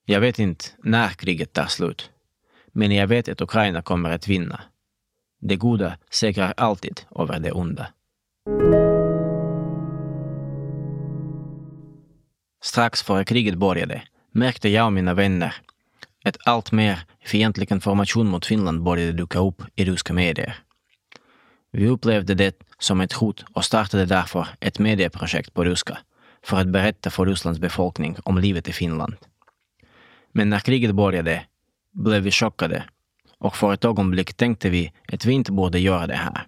Jag 0.05 0.19
vet 0.19 0.39
inte 0.39 0.65
när 0.83 1.09
kriget 1.09 1.53
tar 1.53 1.67
slut, 1.67 2.09
men 2.73 2.91
jag 2.91 3.07
vet 3.07 3.29
att 3.29 3.41
Ukraina 3.41 3.81
kommer 3.81 4.09
att 4.09 4.27
vinna. 4.27 4.62
Det 5.41 5.55
goda 5.55 5.97
segrar 6.09 6.53
alltid 6.57 7.01
över 7.15 7.39
det 7.39 7.51
onda. 7.51 7.88
Strax 12.63 13.03
före 13.03 13.25
kriget 13.25 13.55
började 13.55 14.01
märkte 14.31 14.69
jag 14.69 14.86
och 14.86 14.93
mina 14.93 15.13
vänner 15.13 15.55
att 16.25 16.38
allt 16.45 16.71
mer 16.71 16.99
fientlig 17.25 17.71
information 17.71 18.27
mot 18.27 18.45
Finland 18.45 18.83
började 18.83 19.12
dyka 19.12 19.39
upp 19.39 19.62
i 19.75 19.86
ryska 19.86 20.13
medier. 20.13 20.55
Vi 21.71 21.88
upplevde 21.88 22.33
det 22.33 22.63
som 22.79 23.01
ett 23.01 23.13
hot 23.13 23.45
och 23.53 23.65
startade 23.65 24.05
därför 24.05 24.47
ett 24.59 24.79
medieprojekt 24.79 25.53
på 25.53 25.63
ryska 25.63 25.97
för 26.43 26.57
att 26.57 26.67
berätta 26.67 27.09
för 27.09 27.25
Rysslands 27.25 27.59
befolkning 27.59 28.17
om 28.23 28.38
livet 28.38 28.67
i 28.67 28.73
Finland. 28.73 29.15
Men 30.31 30.49
när 30.49 30.59
kriget 30.59 30.95
började 30.95 31.45
blev 31.93 32.23
vi 32.23 32.32
chockade 32.32 32.84
och 33.38 33.56
för 33.56 33.73
ett 33.73 33.86
ögonblick 33.86 34.34
tänkte 34.34 34.69
vi 34.69 34.93
att 35.08 35.25
vi 35.25 35.34
inte 35.34 35.51
borde 35.51 35.79
göra 35.79 36.08
det 36.08 36.15
här. 36.15 36.47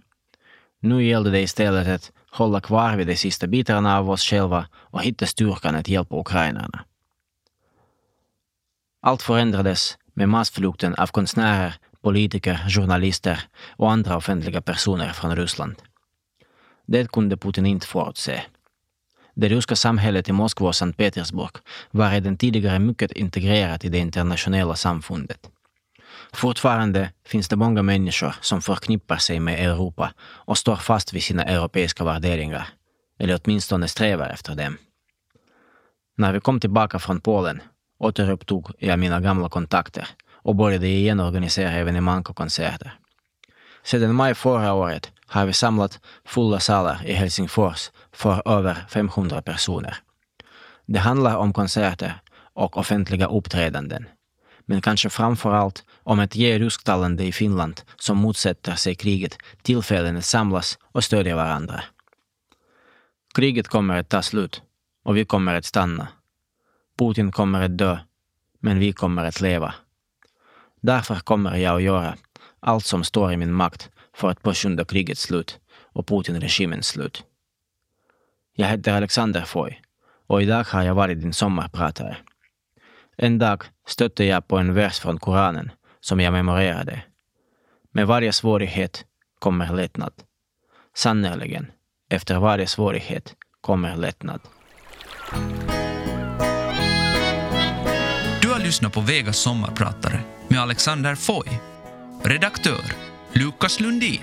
Nu 0.79 1.03
gällde 1.03 1.31
det 1.31 1.41
istället 1.41 1.87
att 1.87 2.11
hålla 2.31 2.61
kvar 2.61 2.95
vid 2.95 3.07
de 3.07 3.15
sista 3.15 3.47
bitarna 3.47 3.97
av 3.97 4.09
oss 4.09 4.23
själva 4.23 4.67
och 4.75 5.01
hitta 5.01 5.25
styrkan 5.25 5.75
att 5.75 5.87
hjälpa 5.87 6.19
ukrainarna. 6.19 6.85
Allt 9.01 9.21
förändrades 9.21 9.97
med 10.13 10.29
massflykten 10.29 10.95
av 10.95 11.07
konstnärer, 11.07 11.75
politiker, 12.01 12.69
journalister 12.69 13.39
och 13.77 13.91
andra 13.91 14.17
offentliga 14.17 14.61
personer 14.61 15.13
från 15.13 15.35
Ryssland. 15.35 15.75
Det 16.85 17.11
kunde 17.11 17.37
Putin 17.37 17.65
inte 17.65 17.87
förutse. 17.87 18.41
Det 19.35 19.49
ryska 19.49 19.75
samhället 19.75 20.29
i 20.29 20.31
Moskva 20.31 20.67
och 20.67 20.75
Sankt 20.75 20.97
Petersburg 20.97 21.51
var 21.91 22.11
redan 22.11 22.37
tidigare 22.37 22.79
mycket 22.79 23.11
integrerat 23.11 23.85
i 23.85 23.89
det 23.89 23.97
internationella 23.97 24.75
samfundet. 24.75 25.49
Fortfarande 26.33 27.11
finns 27.25 27.47
det 27.47 27.55
många 27.55 27.81
människor 27.81 28.35
som 28.41 28.61
förknippar 28.61 29.17
sig 29.17 29.39
med 29.39 29.59
Europa 29.59 30.13
och 30.19 30.57
står 30.57 30.75
fast 30.75 31.13
vid 31.13 31.23
sina 31.23 31.43
europeiska 31.43 32.03
värderingar, 32.03 32.67
eller 33.19 33.39
åtminstone 33.43 33.87
strävar 33.87 34.29
efter 34.29 34.55
dem. 34.55 34.77
När 36.17 36.33
vi 36.33 36.39
kom 36.39 36.59
tillbaka 36.59 36.99
från 36.99 37.21
Polen 37.21 37.61
återupptog 37.99 38.71
jag 38.79 38.99
mina 38.99 39.19
gamla 39.19 39.49
kontakter 39.49 40.07
och 40.31 40.55
började 40.55 40.87
igen 40.87 41.19
organisera 41.19 41.71
evenemang 41.71 42.23
och 42.29 42.35
konserter. 42.35 42.93
Sedan 43.83 44.15
maj 44.15 44.35
förra 44.35 44.73
året 44.73 45.11
har 45.27 45.45
vi 45.45 45.53
samlat 45.53 45.99
fulla 46.25 46.59
salar 46.59 47.05
i 47.05 47.13
Helsingfors 47.13 47.91
för 48.15 48.41
över 48.45 48.85
500 48.89 49.41
personer. 49.41 49.97
Det 50.85 50.99
handlar 50.99 51.37
om 51.37 51.53
konserter 51.53 52.21
och 52.53 52.77
offentliga 52.77 53.27
uppträdanden, 53.27 54.05
men 54.65 54.81
kanske 54.81 55.09
framför 55.09 55.53
allt 55.53 55.83
om 56.03 56.19
att 56.19 56.35
ge 56.35 56.59
rysktalande 56.59 57.23
i 57.23 57.31
Finland 57.31 57.81
som 57.95 58.17
motsätter 58.17 58.75
sig 58.75 58.95
kriget 58.95 59.37
tillfällen 59.61 60.17
att 60.17 60.25
samlas 60.25 60.77
och 60.91 61.03
stödja 61.03 61.35
varandra. 61.35 61.83
Kriget 63.35 63.67
kommer 63.67 63.97
att 63.97 64.09
ta 64.09 64.21
slut 64.21 64.61
och 65.03 65.17
vi 65.17 65.25
kommer 65.25 65.53
att 65.55 65.65
stanna. 65.65 66.07
Putin 66.97 67.31
kommer 67.31 67.61
att 67.61 67.77
dö, 67.77 67.97
men 68.59 68.79
vi 68.79 68.93
kommer 68.93 69.25
att 69.25 69.41
leva. 69.41 69.73
Därför 70.81 71.15
kommer 71.15 71.57
jag 71.57 71.75
att 71.75 71.83
göra 71.83 72.15
allt 72.59 72.85
som 72.85 73.03
står 73.03 73.33
i 73.33 73.37
min 73.37 73.53
makt 73.53 73.89
för 74.13 74.29
att 74.29 74.41
påskynda 74.41 74.85
krigets 74.85 75.21
slut 75.21 75.59
och 75.93 76.07
Putin-regimens 76.07 76.87
slut. 76.87 77.23
Jag 78.57 78.67
heter 78.67 78.93
Alexander 78.93 79.41
Foy 79.41 79.81
och 80.27 80.41
idag 80.41 80.63
har 80.63 80.83
jag 80.83 80.95
varit 80.95 81.21
din 81.21 81.33
sommarpratare. 81.33 82.17
En 83.17 83.39
dag 83.39 83.63
stötte 83.87 84.23
jag 84.25 84.47
på 84.47 84.57
en 84.57 84.73
vers 84.73 84.99
från 84.99 85.19
Koranen 85.19 85.71
som 85.99 86.19
jag 86.19 86.33
memorerade. 86.33 87.01
Med 87.91 88.07
varje 88.07 88.33
svårighet 88.33 89.05
kommer 89.39 89.73
lättnad. 89.73 90.13
Sannerligen, 90.95 91.71
efter 92.09 92.39
varje 92.39 92.67
svårighet 92.67 93.35
kommer 93.61 93.95
lättnad. 93.95 94.41
Du 98.41 98.51
har 98.51 98.59
lyssnat 98.59 98.93
på 98.93 99.01
Vegas 99.01 99.37
sommarpratare 99.37 100.19
med 100.47 100.59
Alexander 100.59 101.15
Foy. 101.15 101.47
Redaktör 102.23 102.83
Lukas 103.33 103.79
Lundin. 103.79 104.21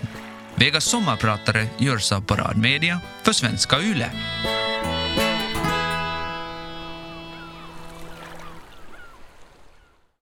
Vegas 0.54 0.84
sommarpratare 0.84 1.66
görs 1.78 2.12
av 2.12 2.20
Parad 2.20 2.56
Media 2.56 3.00
för 3.22 3.32
svenska 3.32 3.80
YLE. 3.80 4.10